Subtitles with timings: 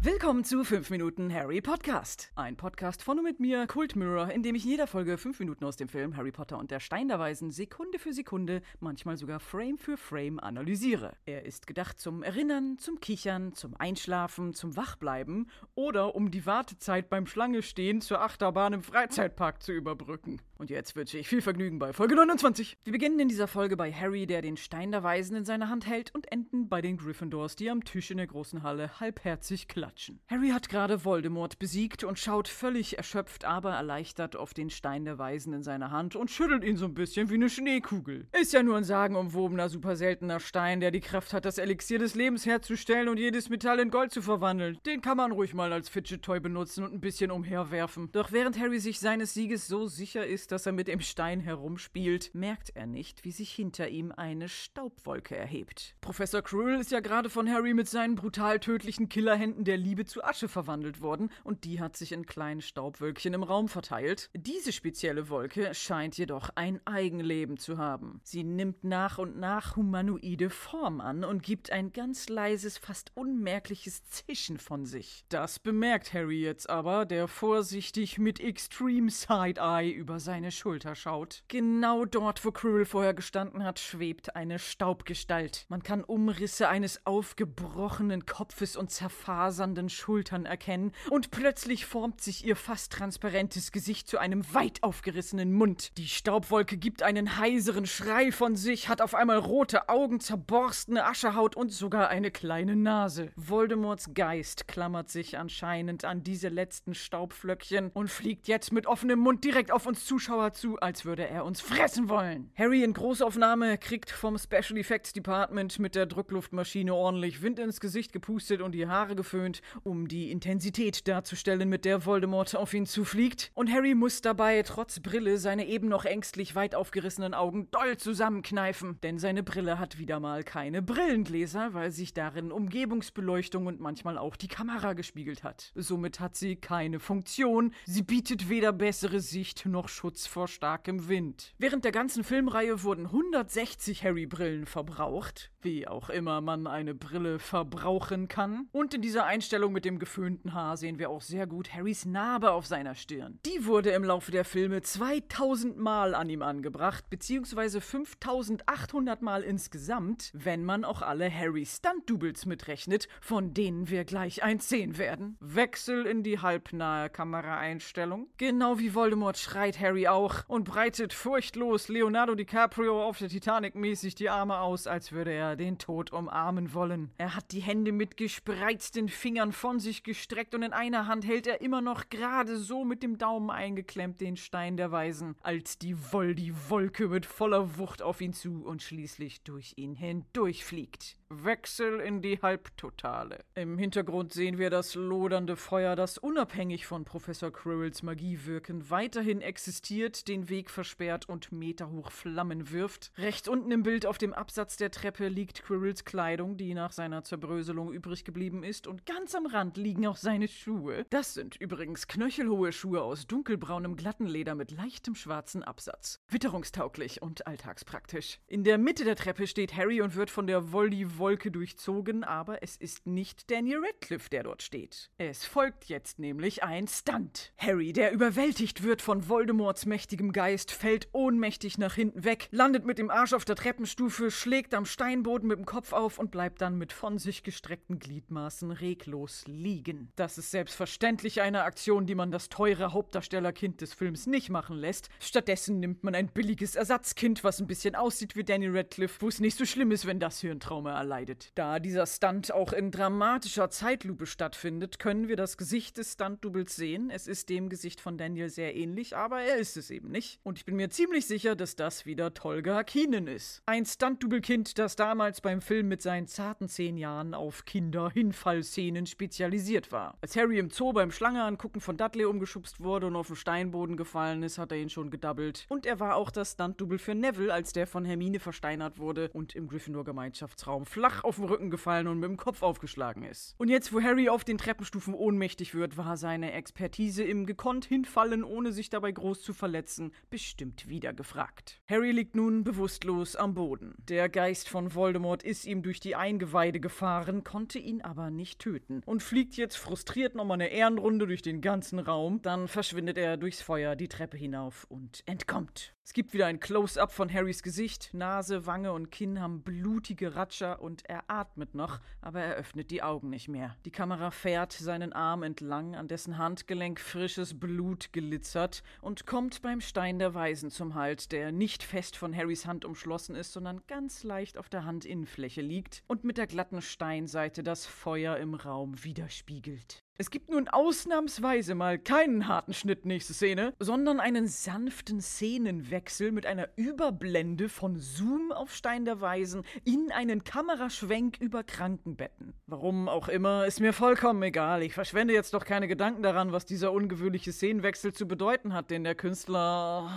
[0.00, 2.30] Willkommen zu 5 Minuten Harry Podcast.
[2.36, 5.40] Ein Podcast von und mit mir, Kult Mirror, in dem ich in jeder Folge 5
[5.40, 9.16] Minuten aus dem Film Harry Potter und der Stein der Weisen Sekunde für Sekunde, manchmal
[9.16, 11.16] sogar Frame für Frame analysiere.
[11.24, 17.10] Er ist gedacht zum Erinnern, zum Kichern, zum Einschlafen, zum Wachbleiben oder um die Wartezeit
[17.10, 20.40] beim Schlange stehen zur Achterbahn im Freizeitpark zu überbrücken.
[20.58, 22.78] Und jetzt wünsche ich viel Vergnügen bei Folge 29.
[22.82, 25.86] Wir beginnen in dieser Folge bei Harry, der den Stein der Weisen in seiner Hand
[25.86, 30.18] hält und enden bei den Gryffindors, die am Tisch in der großen Halle halbherzig klatschen.
[30.28, 35.18] Harry hat gerade Voldemort besiegt und schaut völlig erschöpft, aber erleichtert auf den Stein der
[35.18, 38.26] Weisen in seiner Hand und schüttelt ihn so ein bisschen wie eine Schneekugel.
[38.40, 42.14] Ist ja nur ein sagenumwobener, super seltener Stein, der die Kraft hat, das Elixier des
[42.14, 44.78] Lebens herzustellen und jedes Metall in Gold zu verwandeln.
[44.86, 48.08] Den kann man ruhig mal als Fidget Toy benutzen und ein bisschen umherwerfen.
[48.12, 52.34] Doch während Harry sich seines Sieges so sicher ist, dass er mit dem Stein herumspielt,
[52.34, 55.94] merkt er nicht, wie sich hinter ihm eine Staubwolke erhebt.
[56.00, 60.24] Professor Quirrell ist ja gerade von Harry mit seinen brutal tödlichen Killerhänden der Liebe zu
[60.24, 64.30] Asche verwandelt worden und die hat sich in kleinen Staubwölkchen im Raum verteilt.
[64.34, 68.20] Diese spezielle Wolke scheint jedoch ein Eigenleben zu haben.
[68.24, 74.04] Sie nimmt nach und nach humanoide Form an und gibt ein ganz leises, fast unmerkliches
[74.04, 75.24] Zischen von sich.
[75.28, 81.44] Das bemerkt Harry jetzt aber, der vorsichtig mit Extreme Side-Eye über seine Schulter schaut.
[81.48, 85.64] Genau dort, wo Quirrell vorher gestanden hat, schwebt eine Staubgestalt.
[85.70, 92.54] Man kann Umrisse eines aufgebrochenen Kopfes und zerfasernden Schultern erkennen und plötzlich formt sich ihr
[92.54, 95.96] fast transparentes Gesicht zu einem weit aufgerissenen Mund.
[95.96, 101.56] Die Staubwolke gibt einen heiseren Schrei von sich, hat auf einmal rote Augen, zerborstene Aschehaut
[101.56, 103.32] und sogar eine kleine Nase.
[103.36, 109.42] Voldemorts Geist klammert sich anscheinend an diese letzten Staubflöckchen und fliegt jetzt mit offenem Mund
[109.42, 112.50] direkt auf uns Zuschauer zu, als würde er uns fressen wollen.
[112.56, 118.12] Harry in Großaufnahme kriegt vom Special Effects Department mit der Druckluftmaschine ordentlich Wind ins Gesicht
[118.12, 123.52] gepustet und die Haare geföhnt, um die Intensität darzustellen, mit der Voldemort auf ihn zufliegt.
[123.54, 128.98] Und Harry muss dabei trotz Brille seine eben noch ängstlich weit aufgerissenen Augen doll zusammenkneifen,
[129.04, 134.34] denn seine Brille hat wieder mal keine Brillengläser, weil sich darin Umgebungsbeleuchtung und manchmal auch
[134.34, 135.70] die Kamera gespiegelt hat.
[135.76, 141.52] Somit hat sie keine Funktion, sie bietet weder bessere Sicht noch Schutz vor starkem Wind.
[141.58, 148.28] Während der ganzen Filmreihe wurden 160 Harry-Brillen verbraucht, wie auch immer man eine Brille verbrauchen
[148.28, 148.68] kann.
[148.70, 152.52] Und in dieser Einstellung mit dem geföhnten Haar sehen wir auch sehr gut Harrys Narbe
[152.52, 153.40] auf seiner Stirn.
[153.44, 160.30] Die wurde im Laufe der Filme 2000 Mal an ihm angebracht, beziehungsweise 5800 Mal insgesamt,
[160.34, 165.36] wenn man auch alle Harry-Stunt-Doubles mitrechnet, von denen wir gleich eins sehen werden.
[165.40, 168.28] Wechsel in die halbnahe Kameraeinstellung.
[168.36, 174.14] Genau wie Voldemort schreit Harry auch und breitet furchtlos Leonardo DiCaprio auf der Titanic mäßig
[174.14, 177.10] die Arme aus, als würde er den Tod umarmen wollen.
[177.18, 181.46] Er hat die Hände mit gespreizten Fingern von sich gestreckt und in einer Hand hält
[181.46, 185.94] er immer noch gerade so mit dem Daumen eingeklemmt den Stein der Weisen, als die
[185.94, 191.16] Voldi-Wolke mit voller Wucht auf ihn zu und schließlich durch ihn hindurchfliegt.
[191.28, 193.44] Wechsel in die Halbtotale.
[193.56, 199.95] Im Hintergrund sehen wir das lodernde Feuer, das unabhängig von Professor Quirrells Magiewirken weiterhin existiert,
[199.96, 203.12] den Weg versperrt und meterhoch Flammen wirft.
[203.16, 207.24] Rechts unten im Bild auf dem Absatz der Treppe liegt Quirrells Kleidung, die nach seiner
[207.24, 211.06] Zerbröselung übrig geblieben ist, und ganz am Rand liegen auch seine Schuhe.
[211.10, 216.20] Das sind übrigens knöchelhohe Schuhe aus dunkelbraunem glatten Leder mit leichtem schwarzen Absatz.
[216.28, 218.38] Witterungstauglich und alltagspraktisch.
[218.46, 222.62] In der Mitte der Treppe steht Harry und wird von der Voldi Wolke durchzogen, aber
[222.62, 225.10] es ist nicht Daniel Radcliffe, der dort steht.
[225.16, 227.52] Es folgt jetzt nämlich ein Stunt.
[227.56, 232.98] Harry, der überwältigt wird von Voldemorts mächtigem Geist, fällt ohnmächtig nach hinten weg, landet mit
[232.98, 236.78] dem Arsch auf der Treppenstufe, schlägt am Steinboden mit dem Kopf auf und bleibt dann
[236.78, 240.12] mit von sich gestreckten Gliedmaßen reglos liegen.
[240.16, 245.08] Das ist selbstverständlich eine Aktion, die man das teure Hauptdarstellerkind des Films nicht machen lässt.
[245.20, 249.40] Stattdessen nimmt man ein billiges Ersatzkind, was ein bisschen aussieht wie Daniel Radcliffe, wo es
[249.40, 251.52] nicht so schlimm ist, wenn das Hirntrauma erleidet erleidet.
[251.54, 257.10] Da dieser Stunt auch in dramatischer Zeitlupe stattfindet, können wir das Gesicht des Stunt-Doubles sehen.
[257.10, 260.38] Es ist dem Gesicht von Daniel sehr ähnlich, aber er ist es eben nicht.
[260.44, 263.62] Und ich bin mir ziemlich sicher, dass das wieder Tolga Keenan ist.
[263.66, 270.16] Ein Stunt-Double-Kind, das damals beim Film mit seinen zarten zehn Jahren auf Kinder-Hinfallszenen spezialisiert war.
[270.20, 273.96] Als Harry im Zoo beim Schlange angucken von Dudley umgeschubst wurde und auf den Steinboden
[273.96, 275.64] gefallen ist, hat er ihn schon gedoubelt.
[275.68, 279.54] Und er war auch das Stunt-Double für Neville, als der von Hermine versteinert wurde und
[279.54, 283.54] im Gryffindor-Gemeinschaftsraum flach auf den Rücken gefallen und mit dem Kopf aufgeschlagen ist.
[283.58, 288.44] Und jetzt, wo Harry auf den Treppenstufen ohnmächtig wird, war seine Expertise im gekonnt hinfallen,
[288.44, 291.80] ohne sich dabei groß zu verletzen, bestimmt wieder gefragt.
[291.88, 293.94] Harry liegt nun bewusstlos am Boden.
[293.98, 299.02] Der Geist von Voldemort ist ihm durch die Eingeweide gefahren, konnte ihn aber nicht töten
[299.06, 302.42] und fliegt jetzt frustriert nochmal eine Ehrenrunde durch den ganzen Raum.
[302.42, 305.95] Dann verschwindet er durchs Feuer die Treppe hinauf und entkommt.
[306.08, 308.14] Es gibt wieder ein Close-up von Harrys Gesicht.
[308.14, 313.02] Nase, Wange und Kinn haben blutige Ratscher und er atmet noch, aber er öffnet die
[313.02, 313.74] Augen nicht mehr.
[313.84, 319.80] Die Kamera fährt seinen Arm entlang, an dessen Handgelenk frisches Blut glitzert und kommt beim
[319.80, 324.22] Stein der Weisen zum Halt, der nicht fest von Harrys Hand umschlossen ist, sondern ganz
[324.22, 330.05] leicht auf der Handinnenfläche liegt und mit der glatten Steinseite das Feuer im Raum widerspiegelt.
[330.18, 336.46] Es gibt nun ausnahmsweise mal keinen harten Schnitt nächste Szene, sondern einen sanften Szenenwechsel mit
[336.46, 342.54] einer Überblende von Zoom auf Stein der Weisen in einen Kameraschwenk über Krankenbetten.
[342.66, 344.82] Warum auch immer, ist mir vollkommen egal.
[344.82, 349.04] Ich verschwende jetzt doch keine Gedanken daran, was dieser ungewöhnliche Szenenwechsel zu bedeuten hat, den
[349.04, 350.10] der Künstler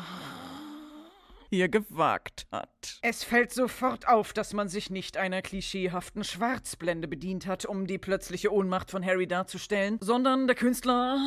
[1.50, 3.00] hier gewagt hat.
[3.01, 7.98] Es fällt sofort auf, dass man sich nicht einer klischeehaften Schwarzblende bedient hat, um die
[7.98, 11.18] plötzliche Ohnmacht von Harry darzustellen, sondern der Künstler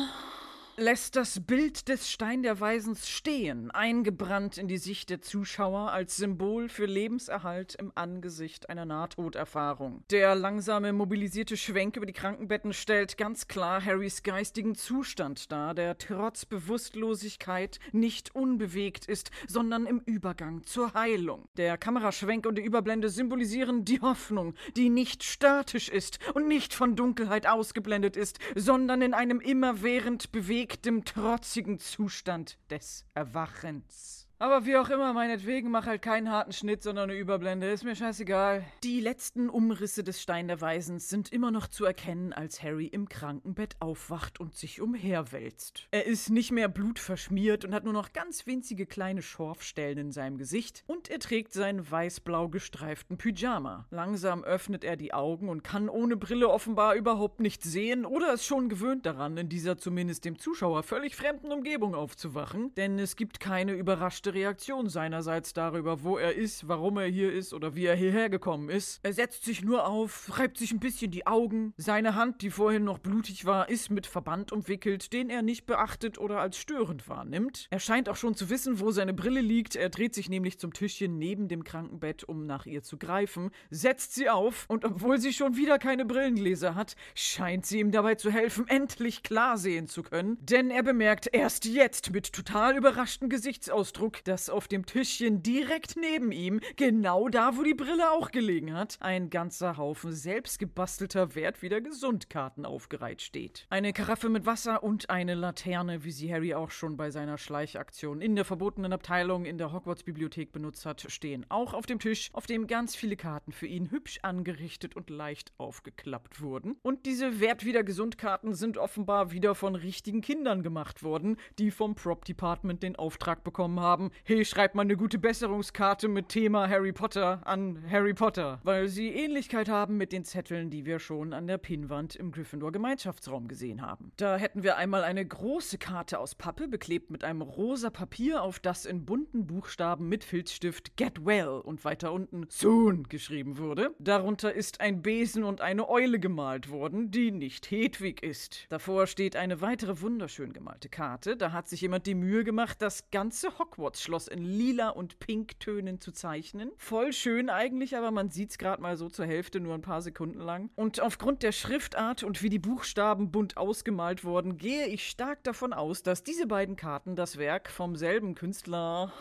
[0.75, 6.17] lässt das Bild des Stein der Weisens stehen, eingebrannt in die Sicht der Zuschauer als
[6.17, 10.03] Symbol für Lebenserhalt im Angesicht einer Nahtoderfahrung.
[10.09, 15.97] Der langsame mobilisierte Schwenk über die Krankenbetten stellt ganz klar Harrys geistigen Zustand dar, der
[15.99, 21.47] trotz Bewusstlosigkeit nicht unbewegt ist, sondern im Übergang zur Heilung.
[21.55, 26.95] Der Kameraschwenk und die Überblende symbolisieren die Hoffnung, die nicht statisch ist und nicht von
[26.95, 34.22] Dunkelheit ausgeblendet ist, sondern in einem immerwährend bewegten bewegtem, trotzigen Zustand des Erwachens.
[34.43, 37.71] Aber wie auch immer, meinetwegen, mach halt keinen harten Schnitt, sondern eine Überblende.
[37.71, 38.65] Ist mir scheißegal.
[38.83, 43.07] Die letzten Umrisse des Stein der Weisens sind immer noch zu erkennen, als Harry im
[43.07, 45.87] Krankenbett aufwacht und sich umherwälzt.
[45.91, 50.37] Er ist nicht mehr blutverschmiert und hat nur noch ganz winzige kleine Schorfstellen in seinem
[50.37, 53.87] Gesicht und er trägt seinen weiß-blau gestreiften Pyjama.
[53.91, 58.45] Langsam öffnet er die Augen und kann ohne Brille offenbar überhaupt nicht sehen oder ist
[58.45, 63.39] schon gewöhnt daran, in dieser zumindest dem Zuschauer völlig fremden Umgebung aufzuwachen, denn es gibt
[63.39, 67.95] keine überraschte Reaktion seinerseits darüber, wo er ist, warum er hier ist oder wie er
[67.95, 68.99] hierher gekommen ist.
[69.03, 71.73] Er setzt sich nur auf, reibt sich ein bisschen die Augen.
[71.77, 76.17] Seine Hand, die vorhin noch blutig war, ist mit Verband umwickelt, den er nicht beachtet
[76.17, 77.67] oder als störend wahrnimmt.
[77.69, 79.75] Er scheint auch schon zu wissen, wo seine Brille liegt.
[79.75, 84.15] Er dreht sich nämlich zum Tischchen neben dem Krankenbett, um nach ihr zu greifen, setzt
[84.15, 88.31] sie auf und obwohl sie schon wieder keine Brillengläser hat, scheint sie ihm dabei zu
[88.31, 90.37] helfen, endlich klar sehen zu können.
[90.41, 96.31] Denn er bemerkt erst jetzt mit total überraschten Gesichtsausdruck, dass auf dem Tischchen direkt neben
[96.31, 101.81] ihm, genau da, wo die Brille auch gelegen hat, ein ganzer Haufen selbstgebastelter Wert wieder
[101.81, 103.65] Gesundkarten aufgereiht steht.
[103.69, 108.21] Eine Karaffe mit Wasser und eine Laterne, wie sie Harry auch schon bei seiner Schleichaktion
[108.21, 112.45] in der verbotenen Abteilung in der Hogwarts-Bibliothek benutzt hat, stehen auch auf dem Tisch, auf
[112.45, 116.77] dem ganz viele Karten für ihn hübsch angerichtet und leicht aufgeklappt wurden.
[116.81, 122.25] Und diese Wertwieder Gesundkarten sind offenbar wieder von richtigen Kindern gemacht worden, die vom Prop
[122.25, 127.41] Department den Auftrag bekommen haben, hey, schreib mal eine gute Besserungskarte mit Thema Harry Potter
[127.45, 131.57] an Harry Potter, weil sie Ähnlichkeit haben mit den Zetteln, die wir schon an der
[131.57, 134.11] Pinnwand im Gryffindor Gemeinschaftsraum gesehen haben.
[134.17, 138.59] Da hätten wir einmal eine große Karte aus Pappe, beklebt mit einem rosa Papier, auf
[138.59, 143.93] das in bunten Buchstaben mit Filzstift Get Well und weiter unten Soon geschrieben wurde.
[143.99, 148.65] Darunter ist ein Besen und eine Eule gemalt worden, die nicht Hedwig ist.
[148.69, 151.37] Davor steht eine weitere wunderschön gemalte Karte.
[151.37, 155.99] Da hat sich jemand die Mühe gemacht, das ganze Hogwarts Schloss in lila und pinktönen
[156.01, 156.71] zu zeichnen.
[156.77, 160.01] Voll schön eigentlich, aber man sieht es gerade mal so zur Hälfte, nur ein paar
[160.01, 160.69] Sekunden lang.
[160.75, 165.73] Und aufgrund der Schriftart und wie die Buchstaben bunt ausgemalt wurden, gehe ich stark davon
[165.73, 169.11] aus, dass diese beiden Karten das Werk vom selben Künstler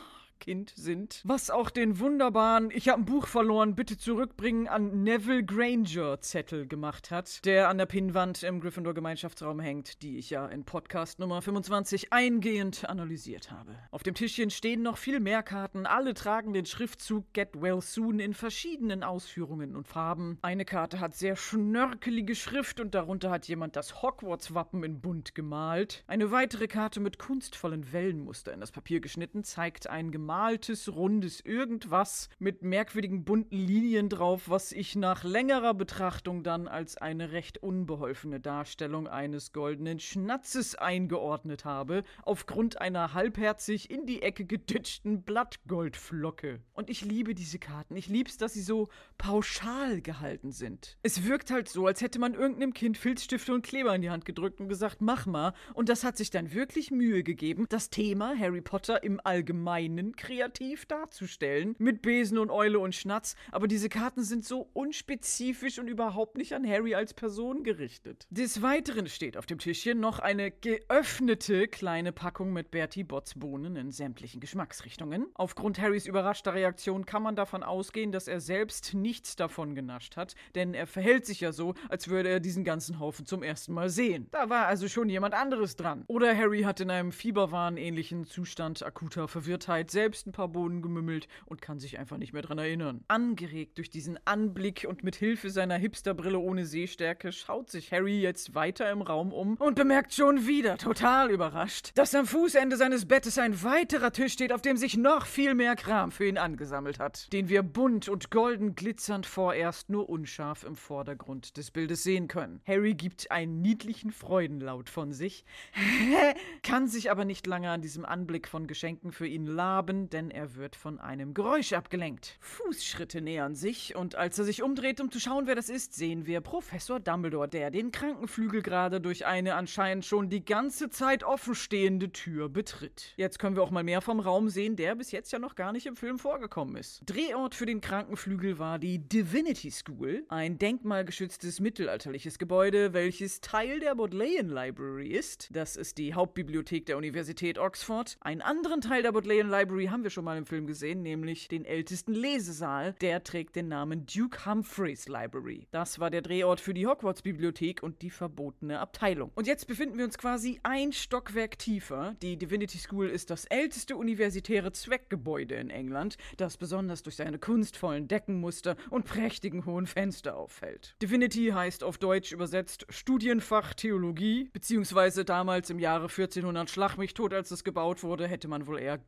[0.42, 5.44] Kind sind, was auch den wunderbaren Ich habe ein Buch verloren, bitte zurückbringen an Neville
[5.44, 10.46] Granger Zettel gemacht hat, der an der Pinnwand im Gryffindor Gemeinschaftsraum hängt, die ich ja
[10.46, 13.76] in Podcast Nummer 25 eingehend analysiert habe.
[13.92, 18.18] Auf dem Tischchen stehen noch viel mehr Karten, alle tragen den Schriftzug Get Well Soon
[18.18, 20.38] in verschiedenen Ausführungen und Farben.
[20.42, 26.02] Eine Karte hat sehr schnörkelige Schrift und darunter hat jemand das Hogwarts-Wappen in bunt gemalt.
[26.08, 31.40] Eine weitere Karte mit kunstvollen Wellenmuster in das Papier geschnitten zeigt ein gemeinsames vermaltes, rundes
[31.40, 37.58] Irgendwas mit merkwürdigen bunten Linien drauf, was ich nach längerer Betrachtung dann als eine recht
[37.58, 46.60] unbeholfene Darstellung eines goldenen Schnatzes eingeordnet habe, aufgrund einer halbherzig in die Ecke geditschten Blattgoldflocke.
[46.72, 47.94] Und ich liebe diese Karten.
[47.94, 50.96] Ich lieb's, dass sie so pauschal gehalten sind.
[51.02, 54.24] Es wirkt halt so, als hätte man irgendeinem Kind Filzstifte und Kleber in die Hand
[54.24, 55.52] gedrückt und gesagt, mach mal.
[55.74, 60.86] Und das hat sich dann wirklich Mühe gegeben, das Thema Harry Potter im Allgemeinen kreativ
[60.86, 61.74] darzustellen.
[61.78, 63.36] Mit Besen und Eule und Schnatz.
[63.50, 68.26] Aber diese Karten sind so unspezifisch und überhaupt nicht an Harry als Person gerichtet.
[68.30, 73.76] Des Weiteren steht auf dem Tischchen noch eine geöffnete kleine Packung mit Bertie Botts Bohnen
[73.76, 75.26] in sämtlichen Geschmacksrichtungen.
[75.34, 80.34] Aufgrund Harrys überraschter Reaktion kann man davon ausgehen, dass er selbst nichts davon genascht hat,
[80.54, 83.88] denn er verhält sich ja so, als würde er diesen ganzen Haufen zum ersten Mal
[83.88, 84.28] sehen.
[84.30, 86.04] Da war also schon jemand anderes dran.
[86.06, 91.62] Oder Harry hat in einem Fieberwahn-ähnlichen Zustand akuter Verwirrtheit selbst ein paar Bohnen gemümmelt und
[91.62, 93.04] kann sich einfach nicht mehr dran erinnern.
[93.08, 98.54] Angeregt durch diesen Anblick und mit Hilfe seiner Hipsterbrille ohne Sehstärke schaut sich Harry jetzt
[98.54, 103.38] weiter im Raum um und bemerkt schon wieder, total überrascht, dass am Fußende seines Bettes
[103.38, 107.32] ein weiterer Tisch steht, auf dem sich noch viel mehr Kram für ihn angesammelt hat,
[107.32, 112.60] den wir bunt und golden glitzernd vorerst nur unscharf im Vordergrund des Bildes sehen können.
[112.66, 115.44] Harry gibt einen niedlichen Freudenlaut von sich,
[116.62, 120.54] kann sich aber nicht lange an diesem Anblick von Geschenken für ihn laben, denn er
[120.56, 122.36] wird von einem Geräusch abgelenkt.
[122.40, 126.26] Fußschritte nähern sich und als er sich umdreht, um zu schauen, wer das ist, sehen
[126.26, 132.10] wir Professor Dumbledore, der den Krankenflügel gerade durch eine anscheinend schon die ganze Zeit offenstehende
[132.10, 133.12] Tür betritt.
[133.16, 135.72] Jetzt können wir auch mal mehr vom Raum sehen, der bis jetzt ja noch gar
[135.72, 137.02] nicht im Film vorgekommen ist.
[137.06, 143.94] Drehort für den Krankenflügel war die Divinity School, ein denkmalgeschütztes mittelalterliches Gebäude, welches Teil der
[143.94, 145.48] Bodleian Library ist.
[145.52, 148.16] Das ist die Hauptbibliothek der Universität Oxford.
[148.20, 151.64] Einen anderen Teil der Bodleian Library haben wir schon mal im Film gesehen, nämlich den
[151.64, 152.94] ältesten Lesesaal.
[153.00, 155.66] Der trägt den Namen Duke Humphreys Library.
[155.70, 159.30] Das war der Drehort für die Hogwarts-Bibliothek und die verbotene Abteilung.
[159.34, 162.16] Und jetzt befinden wir uns quasi ein Stockwerk tiefer.
[162.22, 168.08] Die Divinity School ist das älteste universitäre Zweckgebäude in England, das besonders durch seine kunstvollen
[168.08, 170.94] Deckenmuster und prächtigen hohen Fenster auffällt.
[171.02, 177.32] Divinity heißt auf Deutsch übersetzt Studienfach Theologie, beziehungsweise damals im Jahre 1400 Schlag mich tot,
[177.32, 178.98] als es gebaut wurde, hätte man wohl eher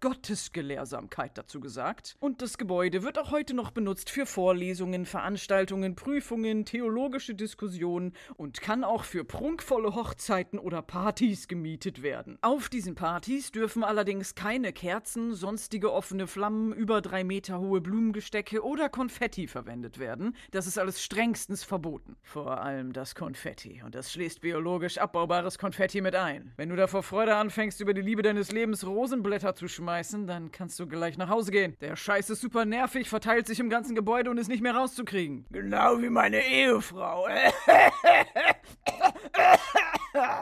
[0.64, 2.16] Gottesgelehrsamkeit dazu gesagt.
[2.20, 8.60] Und das Gebäude wird auch heute noch benutzt für Vorlesungen, Veranstaltungen, Prüfungen, theologische Diskussionen und
[8.60, 12.38] kann auch für prunkvolle Hochzeiten oder Partys gemietet werden.
[12.42, 18.64] Auf diesen Partys dürfen allerdings keine Kerzen, sonstige offene Flammen, über drei Meter hohe Blumengestecke
[18.64, 20.34] oder Konfetti verwendet werden.
[20.50, 22.16] Das ist alles strengstens verboten.
[22.22, 23.82] Vor allem das Konfetti.
[23.84, 26.52] Und das schließt biologisch abbaubares Konfetti mit ein.
[26.56, 30.50] Wenn du da vor Freude anfängst, über die Liebe deines Lebens Rosenblätter zu schmeißen, dann
[30.54, 31.76] kannst du gleich nach Hause gehen.
[31.80, 35.44] Der Scheiß ist super nervig, verteilt sich im ganzen Gebäude und ist nicht mehr rauszukriegen.
[35.50, 37.26] Genau wie meine Ehefrau.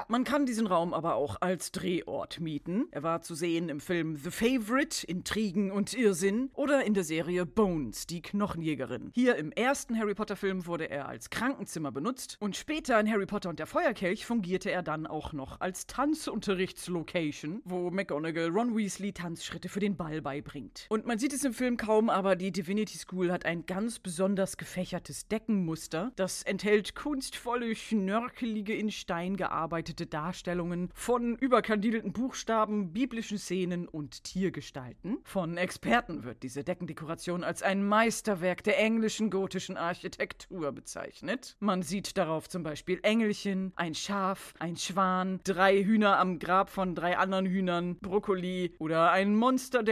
[0.08, 2.86] Man kann diesen Raum aber auch als Drehort mieten.
[2.90, 7.46] Er war zu sehen im Film The Favorite, Intrigen und Irrsinn oder in der Serie
[7.46, 9.10] Bones, die Knochenjägerin.
[9.14, 13.24] Hier im ersten Harry Potter Film wurde er als Krankenzimmer benutzt und später in Harry
[13.24, 19.12] Potter und der Feuerkelch fungierte er dann auch noch als Tanzunterrichtslocation, wo McGonagall Ron Weasley
[19.12, 20.86] Tanzschritte für den Ball beibringt.
[20.88, 24.56] Und man sieht es im Film kaum, aber die Divinity School hat ein ganz besonders
[24.56, 26.10] gefächertes Deckenmuster.
[26.16, 35.18] Das enthält kunstvolle, schnörkelige, in Stein gearbeitete Darstellungen von überkandidelten Buchstaben, biblischen Szenen und Tiergestalten.
[35.22, 41.56] Von Experten wird diese Deckendekoration als ein Meisterwerk der englischen gotischen Architektur bezeichnet.
[41.60, 46.96] Man sieht darauf zum Beispiel Engelchen, ein Schaf, ein Schwan, drei Hühner am Grab von
[46.96, 49.91] drei anderen Hühnern, Brokkoli oder ein Monsterdelfin,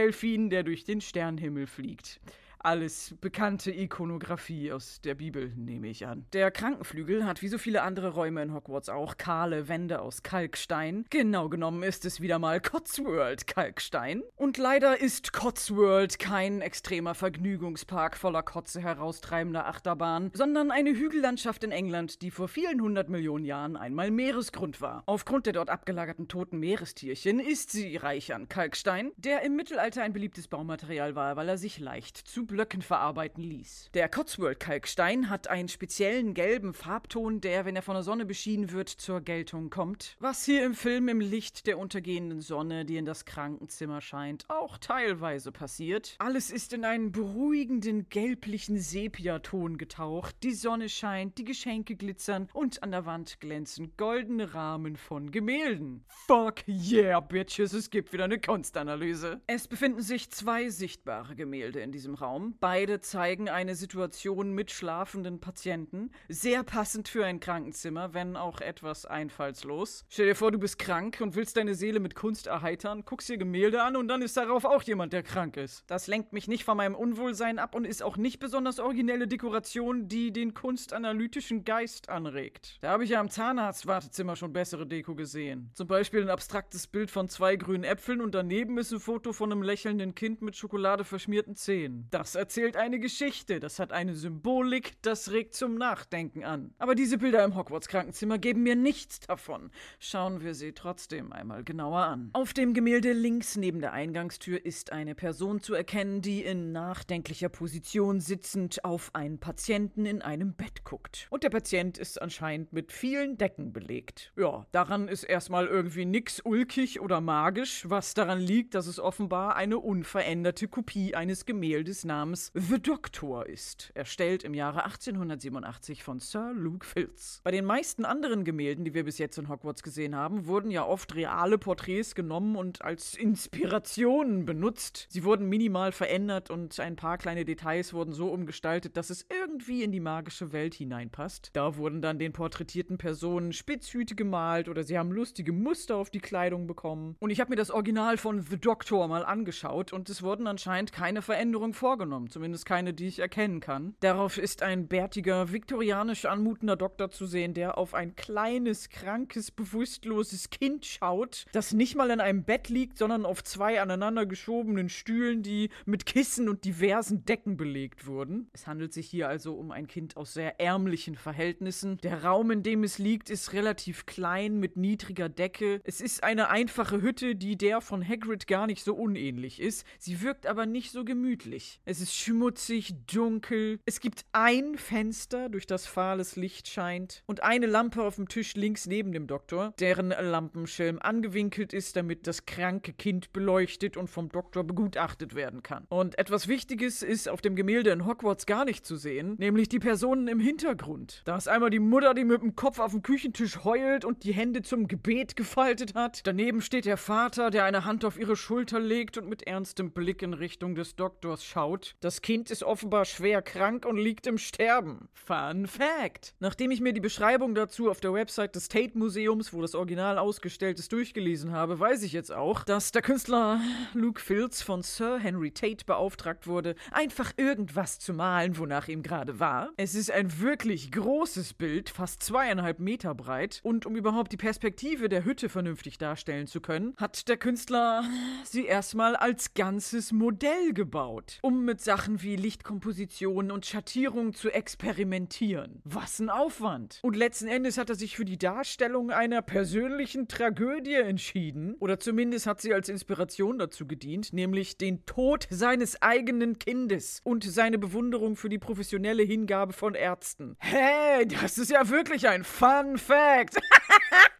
[0.63, 2.19] durch den Sternenhimmel fliegt
[2.65, 6.25] alles bekannte Ikonografie aus der Bibel, nehme ich an.
[6.33, 11.05] Der Krankenflügel hat wie so viele andere Räume in Hogwarts auch kahle Wände aus Kalkstein.
[11.09, 14.23] Genau genommen ist es wieder mal Cotsworld Kalkstein.
[14.35, 21.71] Und leider ist Cotsworld kein extremer Vergnügungspark voller Kotze heraustreibender Achterbahn, sondern eine Hügellandschaft in
[21.71, 25.03] England, die vor vielen hundert Millionen Jahren einmal Meeresgrund war.
[25.05, 30.13] Aufgrund der dort abgelagerten toten Meerestierchen ist sie reich an Kalkstein, der im Mittelalter ein
[30.13, 33.89] beliebtes Baumaterial war, weil er sich leicht zu Blöcken verarbeiten ließ.
[33.93, 38.89] Der Cotswold-Kalkstein hat einen speziellen gelben Farbton, der, wenn er von der Sonne beschienen wird,
[38.89, 40.17] zur Geltung kommt.
[40.19, 44.77] Was hier im Film im Licht der untergehenden Sonne, die in das Krankenzimmer scheint, auch
[44.77, 46.15] teilweise passiert.
[46.19, 50.35] Alles ist in einen beruhigenden gelblichen Sepiaton getaucht.
[50.43, 56.03] Die Sonne scheint, die Geschenke glitzern und an der Wand glänzen goldene Rahmen von Gemälden.
[56.27, 59.39] Fuck yeah, Bitches, es gibt wieder eine Kunstanalyse.
[59.47, 62.40] Es befinden sich zwei sichtbare Gemälde in diesem Raum.
[62.59, 66.11] Beide zeigen eine Situation mit schlafenden Patienten.
[66.29, 70.05] Sehr passend für ein Krankenzimmer, wenn auch etwas einfallslos.
[70.09, 73.37] Stell dir vor, du bist krank und willst deine Seele mit Kunst erheitern, guckst dir
[73.37, 75.83] Gemälde an und dann ist darauf auch jemand, der krank ist.
[75.87, 80.07] Das lenkt mich nicht von meinem Unwohlsein ab und ist auch nicht besonders originelle Dekoration,
[80.07, 82.77] die den kunstanalytischen Geist anregt.
[82.81, 85.71] Da habe ich ja am Zahnarztwartezimmer schon bessere Deko gesehen.
[85.73, 89.51] Zum Beispiel ein abstraktes Bild von zwei grünen Äpfeln und daneben ist ein Foto von
[89.51, 92.07] einem lächelnden Kind mit Schokolade verschmierten Zähnen.
[92.11, 96.73] Das erzählt eine Geschichte, das hat eine Symbolik, das regt zum Nachdenken an.
[96.77, 99.71] Aber diese Bilder im Hogwarts-Krankenzimmer geben mir nichts davon.
[99.99, 102.29] Schauen wir sie trotzdem einmal genauer an.
[102.33, 107.49] Auf dem Gemälde links neben der Eingangstür ist eine Person zu erkennen, die in nachdenklicher
[107.49, 111.27] Position sitzend auf einen Patienten in einem Bett guckt.
[111.29, 114.31] Und der Patient ist anscheinend mit vielen Decken belegt.
[114.37, 119.55] Ja, daran ist erstmal irgendwie nix ulkig oder magisch, was daran liegt, dass es offenbar
[119.55, 126.53] eine unveränderte Kopie eines Gemäldes namens The Doctor ist, erstellt im Jahre 1887 von Sir
[126.53, 127.41] Luke Filz.
[127.43, 130.85] Bei den meisten anderen Gemälden, die wir bis jetzt in Hogwarts gesehen haben, wurden ja
[130.85, 135.07] oft reale Porträts genommen und als Inspirationen benutzt.
[135.09, 139.81] Sie wurden minimal verändert und ein paar kleine Details wurden so umgestaltet, dass es irgendwie
[139.81, 141.49] in die magische Welt hineinpasst.
[141.53, 146.19] Da wurden dann den porträtierten Personen Spitzhüte gemalt oder sie haben lustige Muster auf die
[146.19, 147.15] Kleidung bekommen.
[147.17, 150.91] Und ich habe mir das Original von The Doctor mal angeschaut und es wurden anscheinend
[150.91, 153.95] keine Veränderungen vorgenommen, zumindest keine, die ich erkennen kann.
[153.99, 160.49] Darauf ist ein bärtiger, viktorianisch anmutender Doktor zu sehen, der auf ein kleines, krankes, bewusstloses
[160.49, 165.43] Kind schaut, das nicht mal in einem Bett liegt, sondern auf zwei aneinander geschobenen Stühlen,
[165.43, 168.49] die mit Kissen und diversen Decken belegt wurden.
[168.53, 171.97] Es handelt sich hier also um ein Kind aus sehr ärmlichen Verhältnissen.
[172.03, 175.81] Der Raum, in dem es liegt, ist relativ klein mit niedriger Decke.
[175.83, 179.85] Es ist eine einfache Hütte, die der von Hagrid gar nicht so unähnlich ist.
[179.99, 181.79] Sie wirkt aber nicht so gemütlich.
[181.91, 183.81] Es ist schmutzig, dunkel.
[183.83, 188.55] Es gibt ein Fenster, durch das fahles Licht scheint und eine Lampe auf dem Tisch
[188.55, 194.29] links neben dem Doktor, deren Lampenschirm angewinkelt ist, damit das kranke Kind beleuchtet und vom
[194.29, 195.85] Doktor begutachtet werden kann.
[195.89, 199.79] Und etwas Wichtiges ist auf dem Gemälde in Hogwarts gar nicht zu sehen, nämlich die
[199.79, 201.23] Personen im Hintergrund.
[201.25, 204.33] Da ist einmal die Mutter, die mit dem Kopf auf dem Küchentisch heult und die
[204.33, 206.25] Hände zum Gebet gefaltet hat.
[206.25, 210.21] Daneben steht der Vater, der eine Hand auf ihre Schulter legt und mit ernstem Blick
[210.21, 211.80] in Richtung des Doktors schaut.
[211.99, 215.09] Das Kind ist offenbar schwer krank und liegt im Sterben.
[215.13, 216.35] Fun Fact!
[216.39, 220.17] Nachdem ich mir die Beschreibung dazu auf der Website des Tate Museums, wo das Original
[220.17, 223.61] ausgestellt ist, durchgelesen habe, weiß ich jetzt auch, dass der Künstler
[223.93, 229.39] Luke Filz von Sir Henry Tate beauftragt wurde, einfach irgendwas zu malen, wonach ihm gerade
[229.39, 229.71] war.
[229.77, 235.09] Es ist ein wirklich großes Bild, fast zweieinhalb Meter breit, und um überhaupt die Perspektive
[235.09, 238.03] der Hütte vernünftig darstellen zu können, hat der Künstler
[238.43, 245.81] sie erstmal als ganzes Modell gebaut, um mit Sachen wie Lichtkomposition und Schattierung zu experimentieren.
[245.85, 246.99] Was ein Aufwand!
[247.03, 252.47] Und letzten Endes hat er sich für die Darstellung einer persönlichen Tragödie entschieden, oder zumindest
[252.47, 258.35] hat sie als Inspiration dazu gedient, nämlich den Tod seines eigenen Kindes und seine Bewunderung
[258.35, 260.57] für die professionelle Hingabe von Ärzten.
[260.59, 263.57] Hey, das ist ja wirklich ein Fun Fact!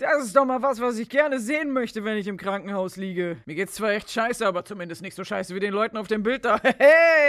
[0.02, 3.38] Das ist doch mal was, was ich gerne sehen möchte, wenn ich im Krankenhaus liege.
[3.46, 6.24] Mir geht's zwar echt scheiße, aber zumindest nicht so scheiße wie den Leuten auf dem
[6.24, 6.60] Bild da.
[6.82, 7.21] Hey,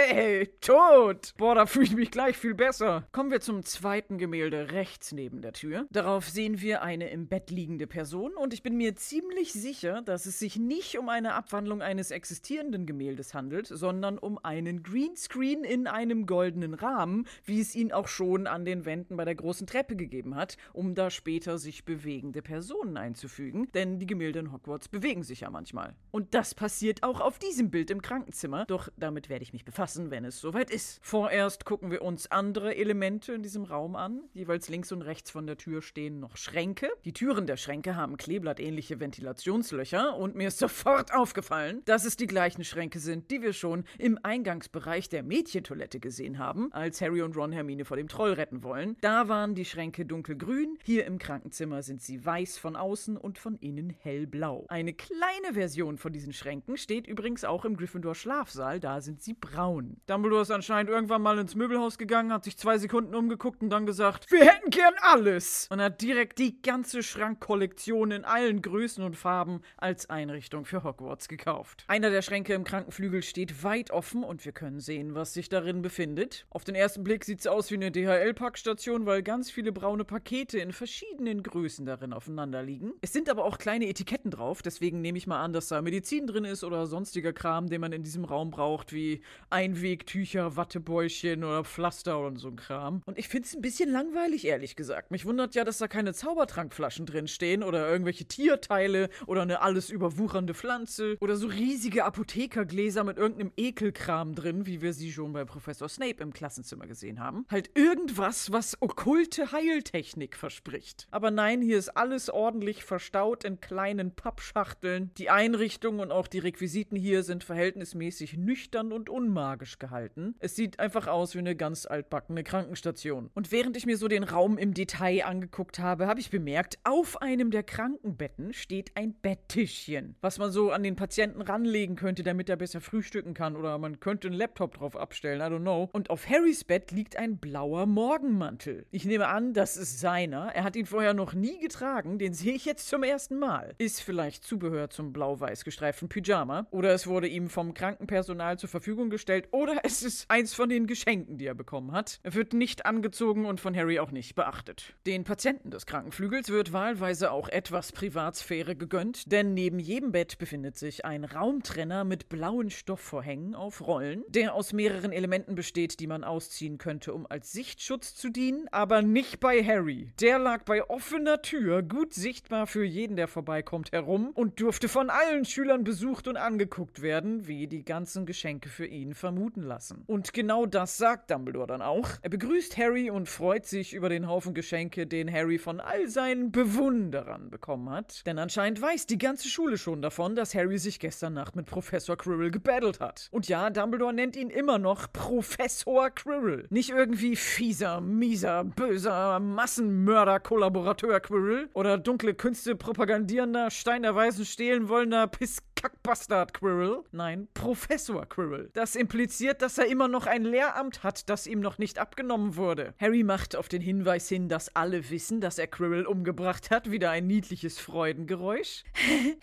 [0.61, 1.33] tot!
[1.37, 3.07] Boah, da fühle ich mich gleich viel besser.
[3.11, 5.85] Kommen wir zum zweiten Gemälde rechts neben der Tür.
[5.91, 10.25] Darauf sehen wir eine im Bett liegende Person und ich bin mir ziemlich sicher, dass
[10.25, 15.87] es sich nicht um eine Abwandlung eines existierenden Gemäldes handelt, sondern um einen Greenscreen in
[15.87, 19.95] einem goldenen Rahmen, wie es ihn auch schon an den Wänden bei der großen Treppe
[19.95, 25.23] gegeben hat, um da später sich bewegende Personen einzufügen, denn die Gemälde in Hogwarts bewegen
[25.23, 25.95] sich ja manchmal.
[26.11, 29.82] Und das passiert auch auf diesem Bild im Krankenzimmer, doch damit werde ich mich befassen,
[29.83, 30.99] wenn es soweit ist.
[31.01, 34.21] Vorerst gucken wir uns andere Elemente in diesem Raum an.
[34.33, 36.89] Jeweils links und rechts von der Tür stehen noch Schränke.
[37.03, 42.27] Die Türen der Schränke haben kleeblattähnliche Ventilationslöcher und mir ist sofort aufgefallen, dass es die
[42.27, 47.35] gleichen Schränke sind, die wir schon im Eingangsbereich der Mädchentoilette gesehen haben, als Harry und
[47.35, 48.95] Ron Hermine vor dem Troll retten wollen.
[49.01, 53.57] Da waren die Schränke dunkelgrün, hier im Krankenzimmer sind sie weiß von außen und von
[53.57, 54.65] innen hellblau.
[54.69, 59.33] Eine kleine Version von diesen Schränken steht übrigens auch im Gryffindor Schlafsaal, da sind sie
[59.33, 59.72] braun.
[60.05, 63.85] Dumbledore ist anscheinend irgendwann mal ins Möbelhaus gegangen, hat sich zwei Sekunden umgeguckt und dann
[63.85, 65.67] gesagt, wir hätten gern alles!
[65.71, 71.27] Und hat direkt die ganze Schrankkollektion in allen Größen und Farben als Einrichtung für Hogwarts
[71.27, 71.85] gekauft.
[71.87, 75.81] Einer der Schränke im Krankenflügel steht weit offen und wir können sehen, was sich darin
[75.81, 76.45] befindet.
[76.49, 80.59] Auf den ersten Blick sieht es aus wie eine DHL-Packstation, weil ganz viele braune Pakete
[80.59, 82.93] in verschiedenen Größen darin aufeinander liegen.
[83.01, 86.27] Es sind aber auch kleine Etiketten drauf, deswegen nehme ich mal an, dass da Medizin
[86.27, 89.21] drin ist oder sonstiger Kram, den man in diesem Raum braucht, wie
[89.63, 93.01] Einwegtücher, Wattebäuschen oder Pflaster und so ein Kram.
[93.05, 95.09] Und ich finde es ein bisschen langweilig, ehrlich gesagt.
[95.09, 99.89] Mich wundert ja, dass da keine Zaubertrankflaschen drin stehen oder irgendwelche Tierteile oder eine alles
[99.89, 105.45] überwuchernde Pflanze oder so riesige Apothekergläser mit irgendeinem Ekelkram drin, wie wir sie schon bei
[105.45, 107.45] Professor Snape im Klassenzimmer gesehen haben.
[107.49, 111.07] Halt irgendwas, was okkulte Heiltechnik verspricht.
[111.09, 115.11] Aber nein, hier ist alles ordentlich verstaut in kleinen Pappschachteln.
[115.17, 119.09] Die Einrichtung und auch die Requisiten hier sind verhältnismäßig nüchtern und
[119.53, 120.35] unmagisch gehalten.
[120.39, 123.29] Es sieht einfach aus wie eine ganz altbackene Krankenstation.
[123.35, 127.21] Und während ich mir so den Raum im Detail angeguckt habe, habe ich bemerkt, auf
[127.21, 132.49] einem der Krankenbetten steht ein Betttischchen, was man so an den Patienten ranlegen könnte, damit
[132.49, 135.89] er besser frühstücken kann oder man könnte einen Laptop drauf abstellen, I don't know.
[135.93, 138.87] Und auf Harrys Bett liegt ein blauer Morgenmantel.
[138.89, 140.47] Ich nehme an, das ist seiner.
[140.55, 143.75] Er hat ihn vorher noch nie getragen, den sehe ich jetzt zum ersten Mal.
[143.77, 149.09] Ist vielleicht Zubehör zum blau-weiß gestreiften Pyjama oder es wurde ihm vom Krankenpersonal zur Verfügung
[149.09, 152.19] gestellt oder es ist eins von den Geschenken, die er bekommen hat.
[152.23, 154.95] Er wird nicht angezogen und von Harry auch nicht beachtet.
[155.05, 160.77] Den Patienten des Krankenflügels wird wahlweise auch etwas Privatsphäre gegönnt, denn neben jedem Bett befindet
[160.77, 166.23] sich ein Raumtrenner mit blauen Stoffvorhängen auf Rollen, der aus mehreren Elementen besteht, die man
[166.23, 170.11] ausziehen könnte, um als Sichtschutz zu dienen, aber nicht bei Harry.
[170.19, 175.09] Der lag bei offener Tür, gut sichtbar für jeden, der vorbeikommt, herum und durfte von
[175.09, 180.03] allen Schülern besucht und angeguckt werden, wie die ganzen Geschenke für ihn vermuten lassen.
[180.05, 182.09] Und genau das sagt Dumbledore dann auch.
[182.21, 186.51] Er begrüßt Harry und freut sich über den Haufen Geschenke, den Harry von all seinen
[186.51, 188.25] Bewunderern bekommen hat.
[188.25, 192.17] Denn anscheinend weiß die ganze Schule schon davon, dass Harry sich gestern Nacht mit Professor
[192.17, 193.29] Quirrell gebattelt hat.
[193.31, 196.67] Und ja, Dumbledore nennt ihn immer noch Professor Quirrell.
[196.69, 204.89] Nicht irgendwie fieser, mieser, böser Massenmörder-Kollaborateur Quirrell oder dunkle Künste propagandierender, Stein der Weisen stehlen
[204.89, 207.03] wollender Pisskackbastard Quirrell.
[207.13, 208.69] Nein, Professor Quirrell.
[208.73, 212.95] Das impliziert, dass er immer noch ein Lehramt hat, das ihm noch nicht abgenommen wurde.
[212.99, 217.11] Harry macht auf den Hinweis hin, dass alle wissen, dass er Quirrell umgebracht hat, wieder
[217.11, 218.83] ein niedliches Freudengeräusch.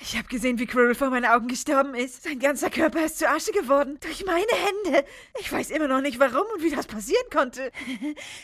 [0.02, 2.24] Ich habe gesehen, wie Quirrell vor meinen Augen gestorben ist.
[2.24, 3.98] Sein ganzer Körper ist zu Asche geworden.
[4.00, 5.06] Durch meine Hände.
[5.38, 7.70] Ich weiß immer noch nicht, warum und wie das passieren konnte.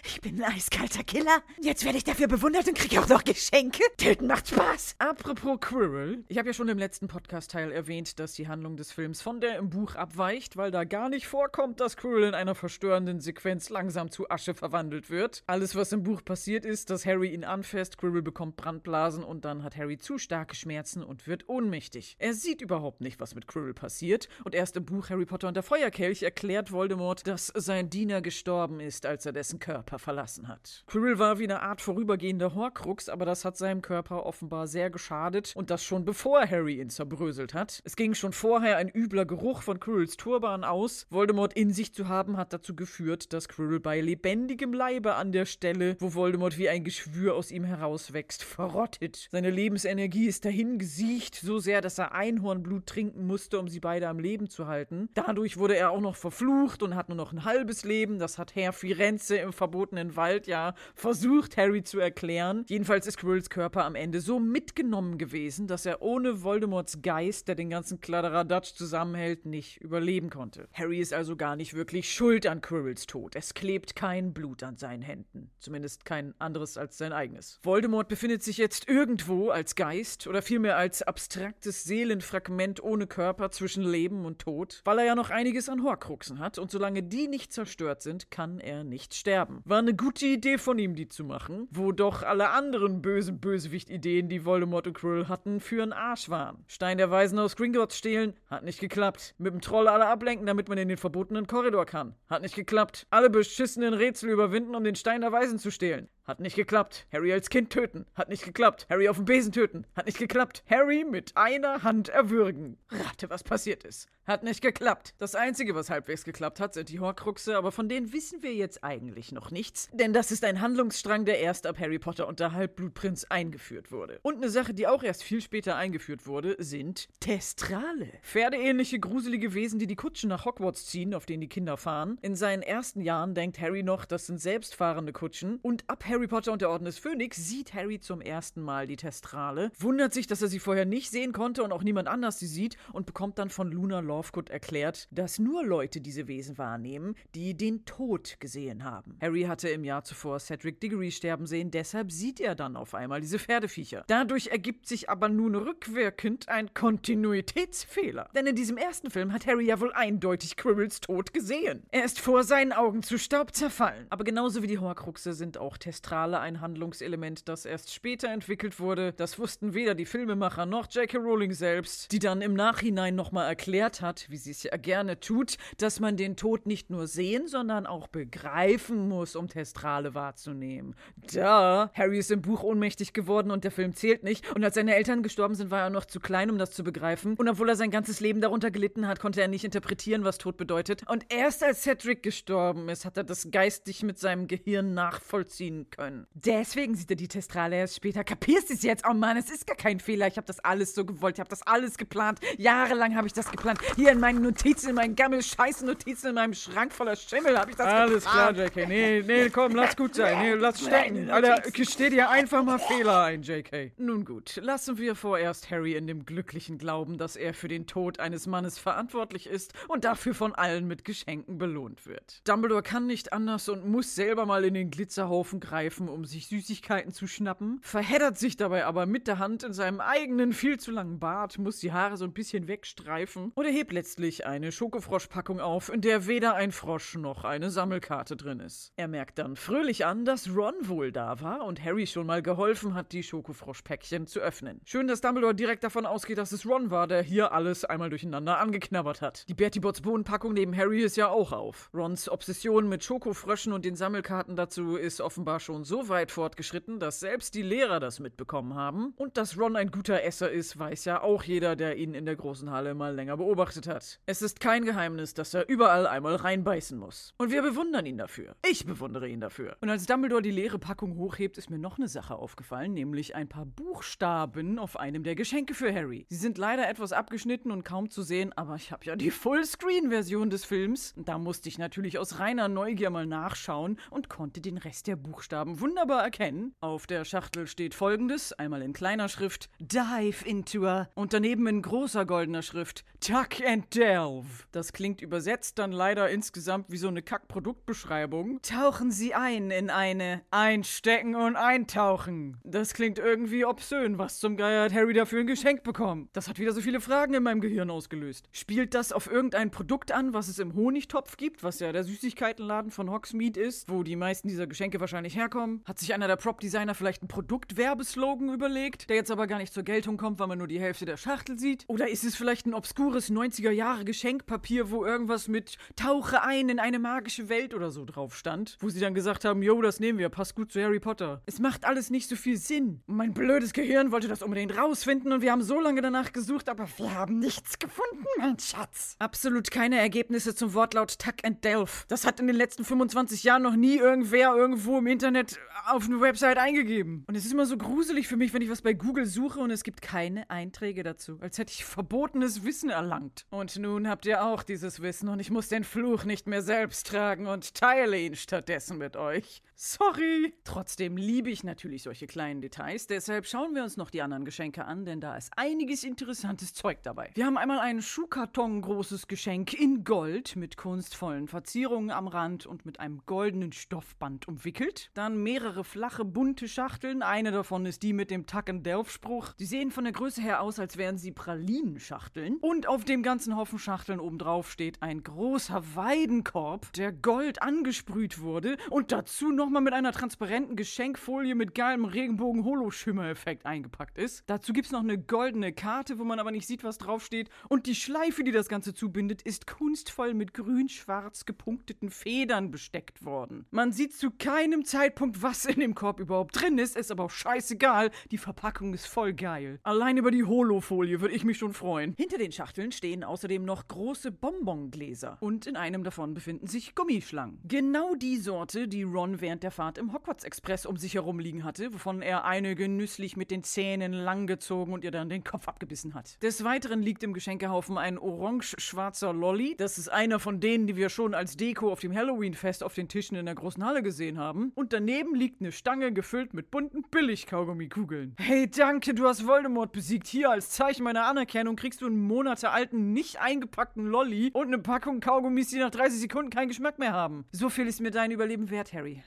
[0.07, 1.43] Ich bin ein eiskalter Killer.
[1.61, 3.83] Jetzt werde ich dafür bewundert und kriege auch noch Geschenke.
[3.97, 4.97] Töten macht Spaß.
[4.99, 9.23] Apropos Quirrell, ich habe ja schon im letzten Podcast-Teil erwähnt, dass die Handlung des Films
[9.23, 13.21] von der im Buch abweicht, weil da gar nicht vorkommt, dass Quirrell in einer verstörenden
[13.21, 15.43] Sequenz langsam zu Asche verwandelt wird.
[15.47, 19.63] Alles, was im Buch passiert ist, dass Harry ihn anfasst, Quirrell bekommt Brandblasen und dann
[19.63, 22.17] hat Harry zu starke Schmerzen und wird ohnmächtig.
[22.19, 25.55] Er sieht überhaupt nicht, was mit Quirrell passiert und erst im Buch Harry Potter und
[25.55, 30.85] der Feuerkelch erklärt Voldemort, dass sein Diener gestorben ist, als er dessen Körper verlassen hat.
[30.87, 35.53] Quirrell war wie eine Art vorübergehender Horcrux, aber das hat seinem Körper offenbar sehr geschadet
[35.55, 37.81] und das schon bevor Harry ihn zerbröselt hat.
[37.85, 41.06] Es ging schon vorher ein übler Geruch von Quirrells Turban aus.
[41.09, 45.47] Voldemort in sich zu haben, hat dazu geführt, dass Quirrell bei lebendigem Leibe an der
[45.47, 49.29] Stelle, wo Voldemort wie ein Geschwür aus ihm herauswächst, verrottet.
[49.31, 54.09] Seine Lebensenergie ist dahin gesiecht, so sehr, dass er Einhornblut trinken musste, um sie beide
[54.09, 55.09] am Leben zu halten.
[55.15, 58.19] Dadurch wurde er auch noch verflucht und hat nur noch ein halbes Leben.
[58.19, 62.65] Das hat Herr Firenze im verbotenen Wald ja versucht, Harry zu erklären.
[62.67, 67.55] Jedenfalls ist Quirrells Körper am Ende so mitgenommen gewesen, dass er ohne Voldemorts Geist, der
[67.55, 70.69] den ganzen Kladderadatsch zusammenhält, nicht überleben konnte.
[70.73, 73.37] Harry ist also gar nicht wirklich schuld an Quirrells Tod.
[73.37, 75.51] Es klebt kein Blut an seinen Händen.
[75.59, 77.61] Zumindest kein anderes als sein eigenes.
[77.63, 83.83] Voldemort befindet sich jetzt irgendwo als Geist oder vielmehr als abstraktes Seelenfragment ohne Körper zwischen
[83.83, 87.53] Leben und Tod, weil er ja noch einiges an Horcruxen hat und solange die nicht
[87.53, 89.63] zerstört sind, kann er nicht sterben.
[89.65, 94.29] War eine gute Idee von ihm, die zu machen, wo doch alle anderen bösen Bösewicht-Ideen,
[94.29, 96.65] die Voldemort und Quirrell hatten, für einen Arsch waren.
[96.67, 99.35] Stein der Weisen aus Gringotts stehlen, hat nicht geklappt.
[99.39, 102.15] Mit dem Troll alle ablenken, damit man in den verbotenen Korridor kann.
[102.31, 103.09] Hat nicht geklappt.
[103.11, 106.09] Alle beschissenen Rätsel überwinden, um den Stein der Weisen zu stehlen.
[106.23, 107.09] Hat nicht geklappt.
[107.13, 108.07] Harry als Kind töten.
[108.15, 108.87] Hat nicht geklappt.
[108.89, 109.85] Harry auf dem Besen töten.
[109.97, 110.63] Hat nicht geklappt.
[110.71, 112.79] Harry mit einer Hand erwürgen.
[112.89, 114.07] Rate, was passiert ist.
[114.27, 115.15] Hat nicht geklappt.
[115.19, 118.83] Das Einzige, was halbwegs geklappt hat, sind die Horcruxe, aber von denen wissen wir jetzt
[118.83, 122.51] eigentlich noch nichts, denn das ist ein Handlungsstrang, der erst ab Harry Potter und der
[122.51, 124.19] Halbblutprinz eingeführt wurde.
[124.23, 128.09] Und eine Sache, die auch erst viel später eingeführt wurde, sind Testrale.
[128.23, 132.19] Pferdeähnliche, gruselige Wesen, die die Kutschen nach Hogwarts ziehen, auf denen die Kinder fahren.
[132.23, 135.61] In seinen ersten Jahren denkt Harry noch, das sind selbstfahrende Kutschen.
[135.63, 138.97] Und ab Harry Potter und der Orden des Phönix sieht Harry zum ersten Mal die
[138.97, 142.49] Testrale, wundert sich, dass er sie vorher nicht sehen konnte und auch niemand anders sie
[142.49, 147.55] sieht und bekommt dann von Luna Lovegood erklärt, dass nur Leute diese Wesen wahrnehmen, die
[147.55, 149.19] den Tod gesehen haben.
[149.21, 153.21] Harry hatte im Jahr zuvor Cedric Diggory sterben sehen, deshalb sieht er dann auf einmal
[153.21, 154.05] diese Pferdeviecher.
[154.07, 158.31] Dadurch ergibt sich aber nun rückwirkend ein Kontinuitätsfehler.
[158.35, 161.83] Denn in diesem ersten Film hat Harry ja wohl eindeutig Quirrells Tod gesehen.
[161.91, 164.07] Er ist vor seinen Augen zu Staub zerfallen.
[164.11, 169.13] Aber genauso wie die Horcruxe sind auch Testrale ein Handlungselement, das erst später entwickelt wurde.
[169.13, 171.19] Das wussten weder die Filmemacher noch J.K.
[171.19, 175.57] Rowling selbst, die dann im Nachhinein nochmal erklärt hat, wie sie es ja gerne tut,
[175.79, 180.95] dass man den Tod nicht nur sehen, sondern auch begreifen muss, um Testrale wahrzunehmen.
[181.33, 184.55] Da, Harry ist im Buch ohnmächtig geworden und der Film zählt nicht.
[184.55, 187.35] Und als seine Eltern gestorben sind, war er noch zu klein, um das zu begreifen.
[187.35, 190.57] Und obwohl er sein ganzes Leben darunter gelitten hat, konnte er nicht interpretieren, was Tod
[190.57, 191.03] bedeutet.
[191.09, 196.27] Und erst als Cedric gestorben ist, hat er das geistig mit seinem Gehirn nachvollziehen können.
[196.35, 198.25] Deswegen sieht er die Testrale erst später.
[198.25, 199.05] Kapierst du es jetzt?
[199.09, 200.27] Oh Mann, es ist gar kein Fehler.
[200.27, 201.37] Ich habe das alles so gewollt.
[201.37, 202.41] Ich habe das alles geplant.
[202.59, 203.81] Jahrelang habe ich das geplant.
[203.97, 207.71] Hier in meinen Notizen, in meinen gammel scheiß Notizen in meinem Schrank voller Schimmel habe
[207.71, 208.77] ich das Alles klar, geplant.
[208.77, 208.89] JK.
[208.89, 210.39] Nee, nee, komm, lass gut sein.
[210.39, 211.31] Nee, lass stecken.
[211.31, 213.93] Alter, gesteh dir einfach mal Fehler ein, JK.
[213.97, 218.21] Nun gut, lassen wir vorerst Harry in dem glücklichen Glauben, dass er für den Tod
[218.21, 222.47] eines Mannes verantwortlich ist und dafür von allen mit Geschenken belohnt wird.
[222.47, 227.15] Dumbledore kann nicht anders und muss selber mal in den Glitzerhaufen greifen, um sich Süßigkeiten
[227.15, 231.19] zu schnappen, verheddert sich dabei aber mit der Hand in seinem eigenen viel zu langen
[231.19, 236.01] Bart, muss die Haare so ein bisschen wegstreifen und erhebt letztlich eine Schokofroschpackung auf, in
[236.01, 238.93] der weder ein Frosch noch eine Sammelkarte drin ist.
[238.97, 242.95] Er merkt dann fröhlich an, dass Ron wohl da war und Harry schon mal geholfen
[242.95, 244.81] hat, die Schokofroschpäckchen zu öffnen.
[244.85, 248.59] Schön, dass Dumbledore direkt davon ausgeht, dass es Ron war, der hier alles einmal durcheinander
[248.59, 249.49] angeknabbert hat.
[249.49, 251.91] Die Bertie Botts Bohnenpackung neben Harry ist ja auch auf.
[251.95, 257.21] Rons Obsession mit Schokofröschen und den Sammelkarten dazu ist offenbar schon so weit fortgeschritten, dass
[257.21, 259.15] selbst die Lehrer das mitbekommen haben.
[259.17, 262.37] Und dass Ron ein guter Esser ist, weiß ja auch jeder, der ihn in der
[262.37, 264.19] großen Halle mal länger beobachtet hat.
[264.27, 267.35] Es ist kein Geheimnis, dass er überall einmal reinbeißen muss.
[267.37, 268.57] Und wir bewundern ihn dafür.
[268.67, 269.77] Ich bewundere ihn dafür.
[269.81, 273.49] Und als Dumbledore die leere Packung hochhebt, ist mir noch eine Sache aufgefallen, nämlich ein
[273.49, 276.27] paar Buchstaben auf einem der Geschenke für Harry.
[276.31, 280.51] Sie sind leider etwas abgeschnitten und kaum zu sehen, aber ich habe ja die Fullscreen-Version
[280.51, 281.15] des Films.
[281.17, 285.81] Da musste ich natürlich aus reiner Neugier mal nachschauen und konnte den Rest der Buchstaben
[285.81, 286.75] wunderbar erkennen.
[286.81, 291.83] Auf der Schachtel steht folgendes, einmal in kleiner Schrift, Dive into a, und daneben in
[291.83, 294.47] großer goldener Schrift, Tuck and Delve.
[294.73, 298.61] Das klingt übersetzt dann leider insgesamt wie so eine Kack-Produktbeschreibung.
[298.63, 302.59] Tauchen Sie ein in eine Einstecken und Eintauchen.
[302.65, 304.19] Das klingt irgendwie obszön.
[304.19, 306.29] Was zum Geier hat Harry dafür ein Geschenk bekommen?
[306.33, 308.49] Das hat wieder so viele Fragen in meinem Gehirn ausgelöst.
[308.53, 312.91] Spielt das auf irgendein Produkt an, was es im Honigtopf gibt, was ja der Süßigkeitenladen
[312.91, 315.83] von Hogsmeade ist, wo die meisten dieser Geschenke wahrscheinlich herkommen?
[315.85, 319.83] Hat sich einer der Prop-Designer vielleicht einen Produktwerbeslogan überlegt, der jetzt aber gar nicht zur
[319.83, 321.85] Geltung kommt, weil man nur die Hälfte der Schachtel sieht?
[321.87, 327.49] Oder ist es vielleicht ein obskures 90er-Jahre-Geschenkpapier, wo irgendwas mit Tauche ein in eine magische
[327.49, 330.55] Welt oder so drauf stand, wo sie dann gesagt haben, yo, das nehmen wir, passt
[330.55, 331.43] gut zu Harry Potter.
[331.47, 333.03] Es macht alles nicht so viel Sinn.
[333.07, 336.89] Mein blödes Gehirn wollte das unbedingt rausfinden und wir haben so lange danach gesucht, aber
[336.97, 339.17] wir haben nichts gefunden, mein Schatz.
[339.19, 342.05] Absolut keine Ergebnisse zum Wortlaut Tuck and Delph.
[342.09, 346.21] Das hat in den letzten 25 Jahren noch nie irgendwer irgendwo im Internet auf eine
[346.21, 347.25] Website eingegeben.
[347.27, 349.71] Und es ist immer so gruselig für mich, wenn ich was bei Google suche und
[349.71, 351.39] es gibt keine Einträge dazu.
[351.41, 353.36] Als hätte ich verbotenes Wissen erlangt.
[353.51, 357.07] Und nun habt ihr auch dieses Wissen und ich muss den Fluch nicht mehr selbst
[357.09, 359.63] tragen und teile ihn stattdessen mit euch.
[359.75, 360.55] Sorry.
[360.65, 364.87] Trotzdem liebe ich natürlich solche kleinen Details, deshalb schauen wir uns noch die anderen Geschenke
[364.87, 367.31] an, denn da ist einiges interessantes Zeug dabei.
[367.35, 372.87] Wir haben einmal ein Schuhkarton großes Geschenk in Gold mit kunstvollen Verzierungen am Rand und
[372.87, 375.11] mit einem goldenen Stoffband umwickelt.
[375.13, 379.53] Dann mehrere flache bunte Schachteln, eine davon ist die mit dem Tuck and Delph Spruch.
[379.59, 383.57] Die sehen von der Größe her aus, als wären sie Pralinenschachteln und auf dem ganzen
[383.57, 389.95] Haufen Schachteln obendrauf steht ein großer Weidenkorb, der gold angesprüht wurde und dazu nochmal mit
[389.95, 394.45] einer transparenten Geschenkfolie mit geilem Regenbogen-Holo-Schimmer-Effekt eingepackt ist.
[394.47, 397.51] Dazu gibt's noch eine goldene Karte, wo man aber nicht sieht, was draufsteht.
[397.69, 403.67] Und die Schleife, die das Ganze zubindet, ist kunstvoll mit grün-schwarz gepunkteten Federn besteckt worden.
[403.73, 407.31] Man sieht zu keinem Zeitpunkt, was in dem Korb überhaupt drin ist, ist aber auch
[407.31, 408.13] scheißegal.
[408.31, 409.81] Die Verpackung ist voll geil.
[409.83, 412.15] Allein über die Holo-Folie würde ich mich schon freuen.
[412.17, 416.95] Hinter den Schachteln stehen stehen außerdem noch große Bonbongläser und in einem davon befinden sich
[416.95, 417.59] Gummischlangen.
[417.65, 421.65] Genau die Sorte, die Ron während der Fahrt im Hogwarts Express um sich herum liegen
[421.65, 426.15] hatte, wovon er eine genüsslich mit den Zähnen langgezogen und ihr dann den Kopf abgebissen
[426.15, 426.43] hat.
[426.43, 429.77] Des Weiteren liegt im Geschenkehaufen ein orange-schwarzer Lolly.
[429.79, 433.09] Das ist einer von denen, die wir schon als Deko auf dem Halloween-Fest auf den
[433.09, 434.73] Tischen in der großen Halle gesehen haben.
[434.75, 438.35] Und daneben liegt eine Stange gefüllt mit bunten Billig-Kaugummikugeln.
[438.39, 440.27] Hey, danke, du hast Voldemort besiegt.
[440.27, 444.79] Hier als Zeichen meiner Anerkennung kriegst du einen Monate alten, nicht eingepackten Lolly und eine
[444.79, 447.45] Packung Kaugummis, die nach 30 Sekunden keinen Geschmack mehr haben.
[447.53, 449.23] So viel ist mir dein Überleben wert, Harry.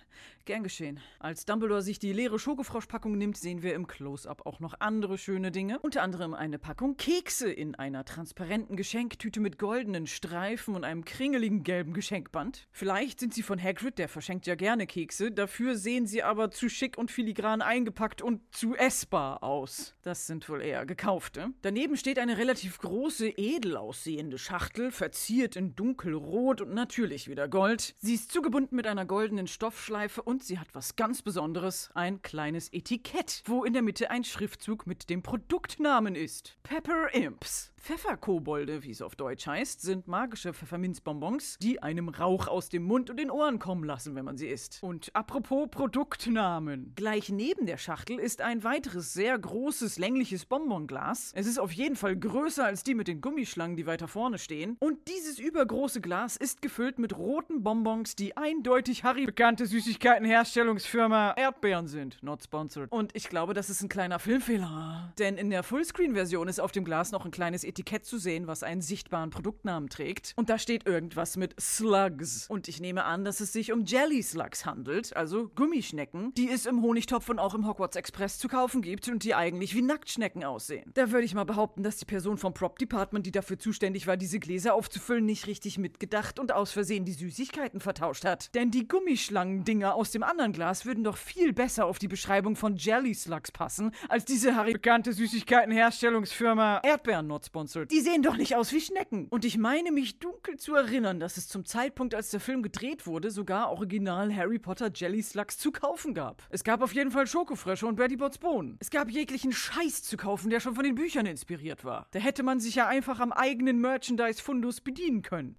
[0.50, 1.00] Gern geschehen.
[1.20, 5.52] Als Dumbledore sich die leere Schokofroschpackung nimmt, sehen wir im Close-Up auch noch andere schöne
[5.52, 5.78] Dinge.
[5.78, 11.62] Unter anderem eine Packung Kekse in einer transparenten Geschenktüte mit goldenen Streifen und einem kringeligen
[11.62, 12.68] gelben Geschenkband.
[12.72, 15.32] Vielleicht sind sie von Hagrid, der verschenkt ja gerne Kekse.
[15.32, 19.94] Dafür sehen sie aber zu schick und filigran eingepackt und zu essbar aus.
[20.02, 21.50] Das sind wohl eher gekaufte.
[21.62, 27.94] Daneben steht eine relativ große, edel aussehende Schachtel, verziert in dunkelrot und natürlich wieder Gold.
[28.00, 32.72] Sie ist zugebunden mit einer goldenen Stoffschleife und sie hat was ganz Besonderes, ein kleines
[32.74, 36.58] Etikett, wo in der Mitte ein Schriftzug mit dem Produktnamen ist.
[36.64, 37.72] Pepper Imps.
[37.80, 43.10] Pfefferkobolde, wie es auf Deutsch heißt, sind magische Pfefferminzbonbons, die einem Rauch aus dem Mund
[43.10, 44.80] und den Ohren kommen lassen, wenn man sie isst.
[44.82, 46.94] Und apropos Produktnamen.
[46.96, 51.32] Gleich neben der Schachtel ist ein weiteres sehr großes, längliches Bonbonglas.
[51.36, 54.76] Es ist auf jeden Fall größer als die mit den Gummischlangen, die weiter vorne stehen.
[54.80, 61.88] Und dieses übergroße Glas ist gefüllt mit roten Bonbons, die eindeutig Harry bekannte Süßigkeitenherstellungsfirma Erdbeeren
[61.88, 62.22] sind.
[62.22, 62.92] Not sponsored.
[62.92, 65.14] Und ich glaube, das ist ein kleiner Filmfehler.
[65.18, 68.64] Denn in der Fullscreen-Version ist auf dem Glas noch ein kleines Etikett zu sehen, was
[68.64, 70.34] einen sichtbaren Produktnamen trägt.
[70.36, 72.48] Und da steht irgendwas mit Slugs.
[72.50, 76.66] Und ich nehme an, dass es sich um Jelly Slugs handelt, also Gummischnecken, die es
[76.66, 80.44] im Honigtopf und auch im Hogwarts Express zu kaufen gibt und die eigentlich wie Nacktschnecken
[80.44, 80.92] aussehen.
[80.94, 84.18] Da würde ich mal behaupten, dass die Person vom Prop Department, die dafür zuständig war,
[84.18, 88.54] diese Gläser aufzufüllen, nicht richtig mitgedacht und aus Versehen die Süßigkeiten vertauscht hat.
[88.56, 92.76] Denn die Gummischlangendinger aus dem anderen Glas würden doch viel besser auf die Beschreibung von
[92.76, 97.28] Jelly Slugs passen, als diese Harry bekannte Süßigkeitenherstellungsfirma Erdbeeren
[97.60, 97.92] not sponsored.
[97.92, 99.28] Die sehen doch nicht aus wie Schnecken.
[99.30, 103.06] Und ich meine mich dunkel zu erinnern, dass es zum Zeitpunkt, als der Film gedreht
[103.06, 106.44] wurde, sogar original Harry Potter Jelly Slugs zu kaufen gab.
[106.50, 108.78] Es gab auf jeden Fall Schokofrösche und Betty Bots Bohnen.
[108.80, 112.08] Es gab jeglichen Scheiß zu kaufen, der schon von den Büchern inspiriert war.
[112.12, 115.58] Da hätte man sich ja einfach am eigenen Merchandise-Fundus bedienen können.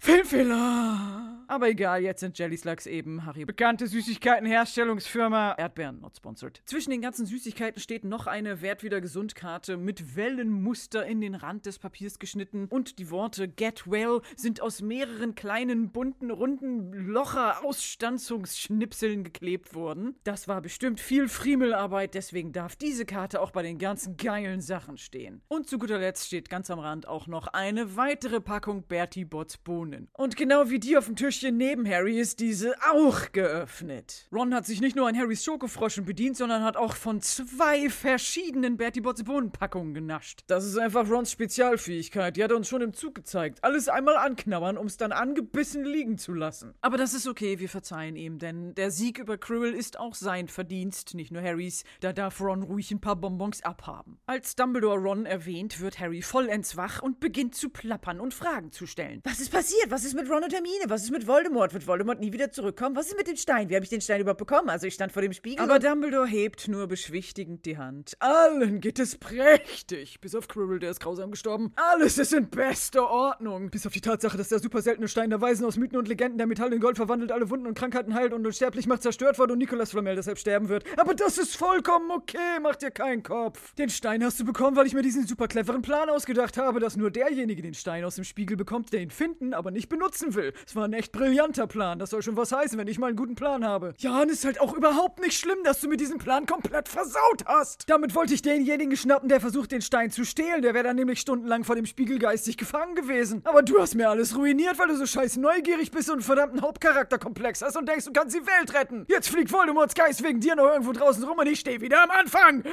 [0.00, 1.30] Filmfehler!
[1.50, 6.62] Aber egal, jetzt sind Jelly Slugs eben Harry bekannte Süßigkeitenherstellungsfirma Erdbeeren not sponsored.
[6.64, 11.34] Zwischen den ganzen Süßigkeiten steht noch eine Wert wieder gesund Karte mit Wellenmuster in den
[11.34, 16.92] Rand des Papiers geschnitten und die Worte Get Well sind aus mehreren kleinen bunten runden
[16.92, 20.14] Locher Ausstanzungsschnipseln geklebt worden.
[20.22, 24.98] Das war bestimmt viel Friemelarbeit, deswegen darf diese Karte auch bei den ganzen geilen Sachen
[24.98, 25.42] stehen.
[25.48, 29.58] Und zu guter Letzt steht ganz am Rand auch noch eine weitere Packung Bertie Bots
[29.58, 29.89] Bohnen.
[30.12, 34.28] Und genau wie die auf dem Tischchen neben Harry ist diese auch geöffnet.
[34.32, 38.76] Ron hat sich nicht nur an Harrys Schokofroschen bedient, sondern hat auch von zwei verschiedenen
[38.76, 40.40] Bertie Bots Bohnenpackungen genascht.
[40.46, 42.36] Das ist einfach Rons Spezialfähigkeit.
[42.36, 43.62] Die hat er uns schon im Zug gezeigt.
[43.62, 46.74] Alles einmal anknabbern, um es dann angebissen liegen zu lassen.
[46.80, 50.48] Aber das ist okay, wir verzeihen ihm, denn der Sieg über Quirrell ist auch sein
[50.48, 51.84] Verdienst, nicht nur Harrys.
[52.00, 54.18] Da darf Ron ruhig ein paar Bonbons abhaben.
[54.26, 58.86] Als Dumbledore Ron erwähnt, wird Harry vollends wach und beginnt zu plappern und Fragen zu
[58.86, 59.20] stellen.
[59.24, 59.79] Was ist passiert?
[59.88, 60.84] Was ist mit Ron und Hermine?
[60.88, 61.72] Was ist mit Voldemort?
[61.72, 62.94] Wird Voldemort nie wieder zurückkommen?
[62.96, 63.70] Was ist mit dem Stein?
[63.70, 64.68] Wie habe ich den Stein überhaupt bekommen?
[64.68, 65.64] Also ich stand vor dem Spiegel.
[65.64, 68.14] Aber Dumbledore hebt nur beschwichtigend die Hand.
[68.20, 70.20] Allen geht es prächtig.
[70.20, 71.72] Bis auf Quirrell, der ist grausam gestorben.
[71.76, 73.70] Alles ist in bester Ordnung.
[73.70, 76.36] Bis auf die Tatsache, dass der super seltene Stein der Weisen aus Mythen und Legenden,
[76.36, 79.54] der Metall in Gold verwandelt, alle Wunden und Krankheiten heilt und unsterblich macht, zerstört wurde
[79.54, 80.84] und Nicolas Flamel deshalb sterben wird.
[80.98, 82.58] Aber das ist vollkommen okay.
[82.62, 83.74] Mach dir keinen Kopf.
[83.74, 86.96] Den Stein hast du bekommen, weil ich mir diesen super cleveren Plan ausgedacht habe, dass
[86.96, 90.52] nur derjenige den Stein aus dem Spiegel bekommt, der ihn finden, aber nicht benutzen will.
[90.66, 91.98] Es war ein echt brillanter Plan.
[91.98, 93.94] Das soll schon was heißen, wenn ich mal einen guten Plan habe.
[93.98, 97.44] Ja, und ist halt auch überhaupt nicht schlimm, dass du mir diesen Plan komplett versaut
[97.44, 97.88] hast.
[97.88, 100.62] Damit wollte ich denjenigen schnappen, der versucht, den Stein zu stehlen.
[100.62, 103.42] Der wäre dann nämlich stundenlang vor dem Spiegel geistig gefangen gewesen.
[103.44, 106.62] Aber du hast mir alles ruiniert, weil du so scheiß neugierig bist und einen verdammten
[106.62, 109.04] Hauptcharakterkomplex hast und denkst, du kannst die Welt retten.
[109.08, 112.10] Jetzt fliegt Voldemorts Geist wegen dir noch irgendwo draußen rum und ich stehe wieder am
[112.10, 112.64] Anfang.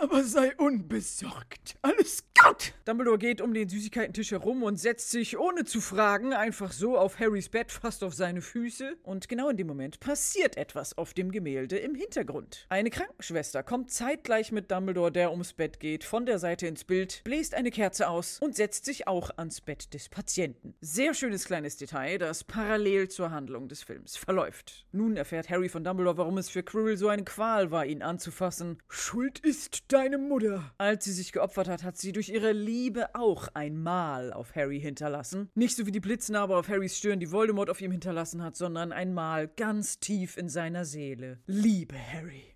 [0.00, 1.76] Aber sei unbesorgt.
[1.82, 2.72] Alles gut.
[2.84, 7.18] Dumbledore geht um den Süßigkeitentisch herum und setzt sich, ohne zu fragen, einfach so auf
[7.18, 8.96] Harrys Bett, fast auf seine Füße.
[9.02, 12.66] Und genau in dem Moment passiert etwas auf dem Gemälde im Hintergrund.
[12.68, 17.22] Eine Krankenschwester kommt zeitgleich mit Dumbledore, der ums Bett geht, von der Seite ins Bild,
[17.24, 20.74] bläst eine Kerze aus und setzt sich auch ans Bett des Patienten.
[20.80, 24.86] Sehr schönes kleines Detail, das parallel zur Handlung des Films verläuft.
[24.92, 28.78] Nun erfährt Harry von Dumbledore, warum es für Quirrell so eine Qual war, ihn anzufassen.
[28.88, 30.72] Schuld ist deine Mutter.
[30.78, 34.80] Als sie sich geopfert hat, hat sie durch ihre Liebe auch ein Mal auf Harry
[34.80, 35.50] hinterlassen.
[35.54, 38.92] Nicht so wie die Blitznarbe auf Harrys Stirn, die Voldemort auf ihm hinterlassen hat, sondern
[38.92, 41.38] ein Mal ganz tief in seiner Seele.
[41.46, 42.53] Liebe, Harry.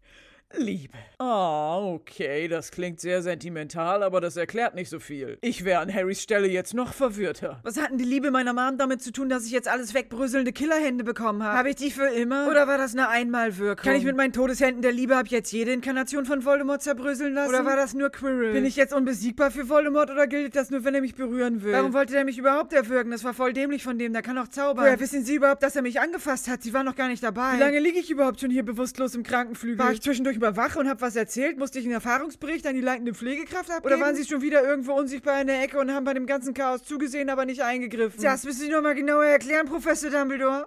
[0.57, 0.97] Liebe.
[1.19, 5.37] Ah, okay, das klingt sehr sentimental, aber das erklärt nicht so viel.
[5.43, 7.61] Ich wäre an Harrys Stelle jetzt noch verwirrter.
[7.65, 10.53] Was hat denn die Liebe meiner Mom damit zu tun, dass ich jetzt alles wegbröselnde
[10.53, 11.59] Killerhände bekommen habe?
[11.59, 12.49] Habe ich die für immer?
[12.49, 13.85] Oder war das eine Einmalwirkung?
[13.85, 17.51] Kann ich mit meinen Todeshänden der Liebe ab jetzt jede Inkarnation von Voldemort zerbröseln lassen?
[17.51, 18.55] Oder war das nur Quirrell?
[18.55, 21.75] Bin ich jetzt unbesiegbar für Voldemort oder gilt das nur, wenn er mich berühren will?
[21.75, 23.11] Warum wollte er mich überhaupt erwürgen?
[23.11, 24.85] Das war voll dämlich von dem, der kann auch zaubern.
[24.87, 26.63] Woher wissen Sie überhaupt, dass er mich angefasst hat?
[26.63, 27.55] Sie waren noch gar nicht dabei.
[27.57, 29.79] Wie lange liege ich überhaupt schon hier bewusstlos im Krankenflügel?
[29.79, 31.59] War ich zwischendurch wach und habe was erzählt?
[31.59, 33.95] Musste ich einen Erfahrungsbericht an die leitende Pflegekraft abgeben?
[33.95, 36.55] Oder waren Sie schon wieder irgendwo unsichtbar in der Ecke und haben bei dem ganzen
[36.55, 38.23] Chaos zugesehen, aber nicht eingegriffen?
[38.23, 40.67] Das müssen Sie noch mal genauer erklären, Professor Dumbledore.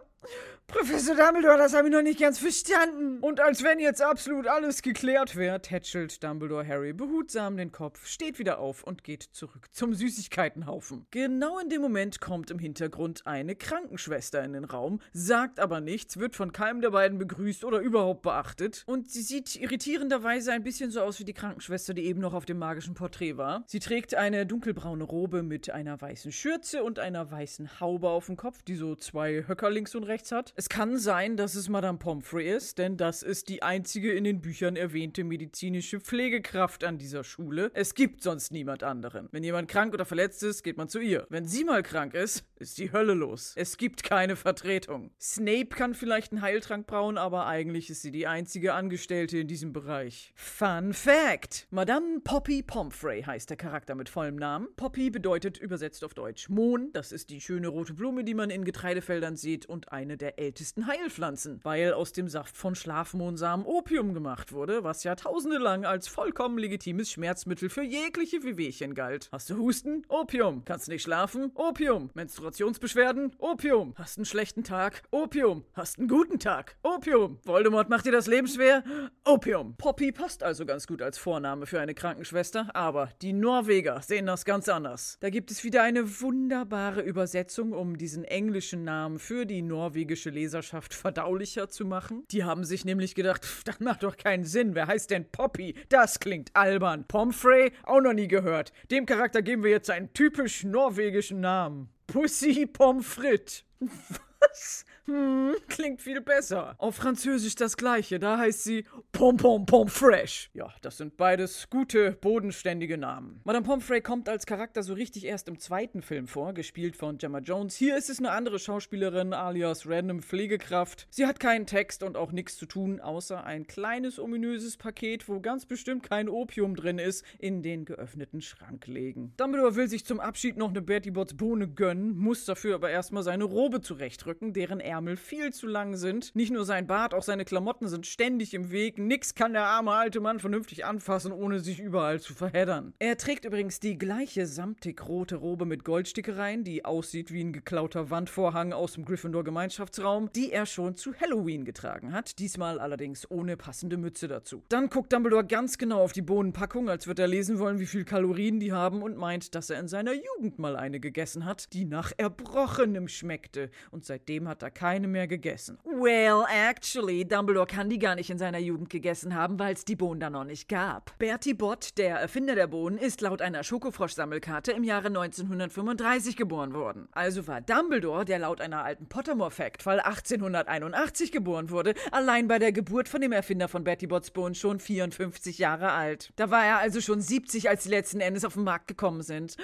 [0.72, 3.20] Professor Dumbledore, das habe ich noch nicht ganz verstanden.
[3.20, 8.40] Und als wenn jetzt absolut alles geklärt wäre, tätschelt Dumbledore Harry behutsam den Kopf, steht
[8.40, 11.08] wieder auf und geht zurück zum Süßigkeitenhaufen.
[11.12, 16.18] Genau in dem Moment kommt im Hintergrund eine Krankenschwester in den Raum, sagt aber nichts,
[16.18, 18.84] wird von keinem der beiden begrüßt oder überhaupt beachtet.
[18.86, 22.46] Und sie sieht irritierenderweise ein bisschen so aus wie die Krankenschwester, die eben noch auf
[22.46, 23.64] dem magischen Porträt war.
[23.68, 28.38] Sie trägt eine dunkelbraune Robe mit einer weißen Schürze und einer weißen Haube auf dem
[28.38, 30.54] Kopf, die so zwei Höcker links und rechts hat.
[30.62, 34.42] Es kann sein, dass es Madame Pomfrey ist, denn das ist die einzige in den
[34.42, 37.72] Büchern erwähnte medizinische Pflegekraft an dieser Schule.
[37.74, 39.28] Es gibt sonst niemand anderen.
[39.32, 41.26] Wenn jemand krank oder verletzt ist, geht man zu ihr.
[41.30, 43.54] Wenn sie mal krank ist, ist die Hölle los.
[43.56, 45.10] Es gibt keine Vertretung.
[45.20, 49.74] Snape kann vielleicht einen Heiltrank brauen, aber eigentlich ist sie die einzige Angestellte in diesem
[49.74, 50.32] Bereich.
[50.36, 54.68] Fun Fact: Madame Poppy Pomfrey heißt der Charakter mit vollem Namen.
[54.76, 56.94] Poppy bedeutet übersetzt auf Deutsch Mohn.
[56.94, 60.88] Das ist die schöne rote Blume, die man in Getreidefeldern sieht und eine der ältesten
[60.88, 66.58] Heilpflanzen, weil aus dem Saft von Schlafmohnsamen Opium gemacht wurde, was jahrtausende lang als vollkommen
[66.58, 69.30] legitimes Schmerzmittel für jegliche Wehwehchen galt.
[69.32, 70.04] Hast du Husten?
[70.08, 70.66] Opium.
[70.66, 71.52] Kannst nicht schlafen?
[71.54, 72.10] Opium.
[72.16, 73.36] Menstruationsbeschwerden?
[73.38, 73.94] Opium.
[73.96, 75.04] Hast einen schlechten Tag?
[75.12, 75.64] Opium.
[75.74, 76.76] Hast einen guten Tag?
[76.82, 77.38] Opium.
[77.46, 78.84] Voldemort macht dir das Leben schwer?
[79.24, 79.76] Opium.
[79.78, 84.44] Poppy passt also ganz gut als Vorname für eine Krankenschwester, aber die Norweger sehen das
[84.44, 85.18] ganz anders.
[85.20, 90.94] Da gibt es wieder eine wunderbare Übersetzung, um diesen englischen Namen für die norwegische Leserschaft
[90.94, 92.24] verdaulicher zu machen.
[92.32, 94.74] Die haben sich nämlich gedacht, das macht doch keinen Sinn.
[94.74, 95.76] Wer heißt denn Poppy?
[95.90, 97.06] Das klingt albern.
[97.08, 97.72] Pomfrey?
[97.84, 98.74] Auch noch nie gehört.
[98.90, 101.90] Dem Charakter geben wir jetzt einen typisch norwegischen Namen.
[102.08, 102.68] Pussy.
[102.78, 103.64] Was?
[105.06, 106.76] Hm, klingt viel besser.
[106.78, 110.52] Auf Französisch das gleiche, da heißt sie Pom Pom Pom Fresh.
[110.54, 113.42] Ja, das sind beides gute, bodenständige Namen.
[113.44, 117.40] Madame Pomfrey kommt als Charakter so richtig erst im zweiten Film vor, gespielt von Gemma
[117.40, 117.76] Jones.
[117.76, 121.08] Hier ist es eine andere Schauspielerin, alias Random Pflegekraft.
[121.10, 125.40] Sie hat keinen Text und auch nichts zu tun, außer ein kleines ominöses Paket, wo
[125.40, 129.34] ganz bestimmt kein Opium drin ist, in den geöffneten Schrank legen.
[129.38, 133.24] Dumbledore will sich zum Abschied noch eine Bertie Botts Bohne gönnen, muss dafür aber erstmal
[133.24, 136.36] seine Robe zurechtrücken, deren Ärmel viel zu lang sind.
[136.36, 138.98] Nicht nur sein Bart, auch seine Klamotten sind ständig im Weg.
[138.98, 142.94] Nix kann der arme alte Mann vernünftig anfassen, ohne sich überall zu verheddern.
[143.00, 148.10] Er trägt übrigens die gleiche samtig rote Robe mit Goldstickereien, die aussieht wie ein geklauter
[148.10, 153.58] Wandvorhang aus dem Gryffindor Gemeinschaftsraum, die er schon zu Halloween getragen hat, diesmal allerdings ohne
[153.58, 154.64] passende Mütze dazu.
[154.70, 158.06] Dann guckt Dumbledore ganz genau auf die Bohnenpackung, als würde er lesen wollen, wie viel
[158.06, 161.86] Kalorien die haben und meint, dass er in seiner Jugend mal eine gegessen hat, die
[161.86, 163.70] nach Erbrochenem schmeckte.
[163.92, 165.80] Und seitdem hat er keine mehr gegessen.
[165.84, 169.96] Well, actually, Dumbledore kann die gar nicht in seiner Jugend gegessen haben, weil es die
[169.96, 171.18] Bohnen da noch nicht gab.
[171.18, 177.08] Bertie Bott, der Erfinder der Bohnen, ist laut einer Schokofrosch-Sammelkarte im Jahre 1935 geboren worden.
[177.14, 182.72] Also war Dumbledore, der laut einer alten Pottermore-Fact Fall 1881 geboren wurde, allein bei der
[182.72, 186.32] Geburt von dem Erfinder von Bertie Botts Bohnen schon 54 Jahre alt.
[186.36, 189.58] Da war er also schon 70, als sie letzten Endes auf den Markt gekommen sind.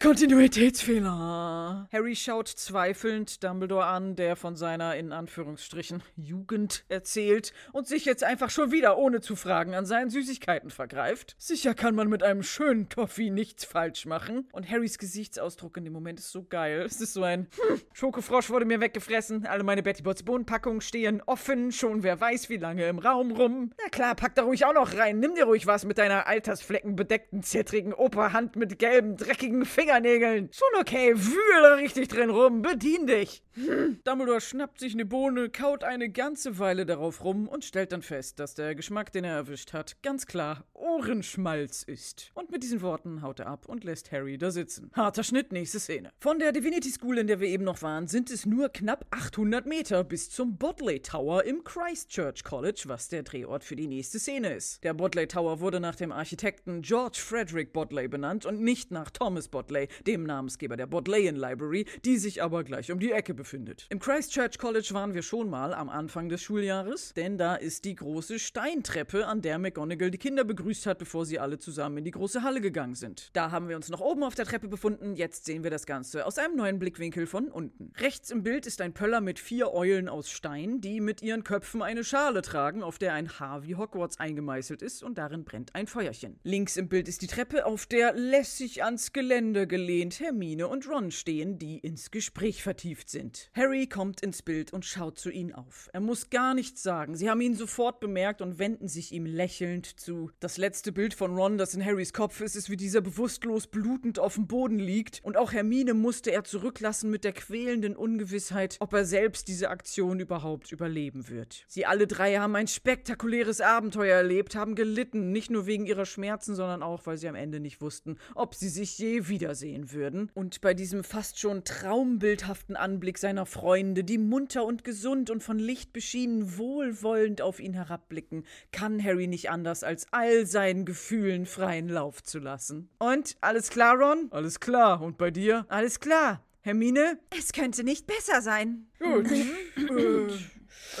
[0.00, 1.88] Kontinuitätsfehler.
[1.92, 8.24] Harry schaut zweifelnd Dumbledore an, der von seiner in Anführungsstrichen Jugend erzählt und sich jetzt
[8.24, 11.36] einfach schon wieder ohne zu fragen an seinen Süßigkeiten vergreift.
[11.38, 14.48] Sicher kann man mit einem schönen Toffee nichts falsch machen.
[14.52, 16.82] Und Harrys Gesichtsausdruck in dem Moment ist so geil.
[16.82, 21.22] Es ist so ein hm, Schokofrosch wurde mir weggefressen, alle meine Betty Bots Bohnenpackungen stehen
[21.26, 23.72] offen, schon wer weiß wie lange im Raum rum.
[23.82, 25.20] Na klar, pack da ruhig auch noch rein.
[25.20, 30.48] Nimm dir ruhig was mit deiner altersfleckenbedeckten, zittrigen Operhand mit gelben, dreckigen Fingernägeln.
[30.52, 33.42] Schon okay, wühle richtig drin rum, bedien dich.
[33.54, 33.81] Hm.
[34.04, 38.38] Dumbledore schnappt sich eine Bohne, kaut eine ganze Weile darauf rum und stellt dann fest,
[38.38, 42.30] dass der Geschmack, den er erwischt hat, ganz klar Ohrenschmalz ist.
[42.34, 44.90] Und mit diesen Worten haut er ab und lässt Harry da sitzen.
[44.92, 46.10] Harter Schnitt, nächste Szene.
[46.18, 49.66] Von der Divinity School, in der wir eben noch waren, sind es nur knapp 800
[49.66, 54.54] Meter bis zum Bodley Tower im Christchurch College, was der Drehort für die nächste Szene
[54.54, 54.84] ist.
[54.84, 59.48] Der Bodley Tower wurde nach dem Architekten George Frederick Bodley benannt und nicht nach Thomas
[59.48, 63.71] Bodley, dem Namensgeber der Bodleian Library, die sich aber gleich um die Ecke befindet.
[63.88, 67.94] Im Christchurch College waren wir schon mal am Anfang des Schuljahres, denn da ist die
[67.94, 72.10] große Steintreppe, an der McGonagall die Kinder begrüßt hat, bevor sie alle zusammen in die
[72.10, 73.30] große Halle gegangen sind.
[73.32, 76.26] Da haben wir uns noch oben auf der Treppe befunden, jetzt sehen wir das Ganze
[76.26, 77.92] aus einem neuen Blickwinkel von unten.
[77.98, 81.82] Rechts im Bild ist ein Pöller mit vier Eulen aus Stein, die mit ihren Köpfen
[81.82, 85.86] eine Schale tragen, auf der ein Haar wie Hogwarts eingemeißelt ist und darin brennt ein
[85.86, 86.38] Feuerchen.
[86.42, 91.10] Links im Bild ist die Treppe, auf der lässig ans Geländer gelehnt Hermine und Ron
[91.10, 93.50] stehen, die ins Gespräch vertieft sind.
[93.54, 95.90] Harry kommt ins Bild und schaut zu ihnen auf.
[95.92, 97.16] Er muss gar nichts sagen.
[97.16, 100.30] Sie haben ihn sofort bemerkt und wenden sich ihm lächelnd zu.
[100.40, 104.18] Das letzte Bild von Ron, das in Harrys Kopf ist, ist wie dieser bewusstlos blutend
[104.18, 108.94] auf dem Boden liegt und auch Hermine musste er zurücklassen mit der quälenden Ungewissheit, ob
[108.94, 111.66] er selbst diese Aktion überhaupt überleben wird.
[111.68, 116.54] Sie alle drei haben ein spektakuläres Abenteuer erlebt, haben gelitten, nicht nur wegen ihrer Schmerzen,
[116.54, 120.30] sondern auch, weil sie am Ende nicht wussten, ob sie sich je wiedersehen würden.
[120.32, 125.58] Und bei diesem fast schon traumbildhaften Anblick seiner Freunde, die munter und gesund und von
[125.58, 131.88] Licht beschienen wohlwollend auf ihn herabblicken, kann Harry nicht anders, als all seinen Gefühlen freien
[131.88, 132.88] Lauf zu lassen.
[132.98, 134.28] Und alles klar, Ron?
[134.30, 135.00] Alles klar.
[135.00, 135.66] Und bei dir?
[135.68, 136.44] Alles klar.
[136.60, 137.18] Hermine?
[137.36, 138.86] Es könnte nicht besser sein.
[139.00, 139.30] Gut.
[139.30, 140.28] äh,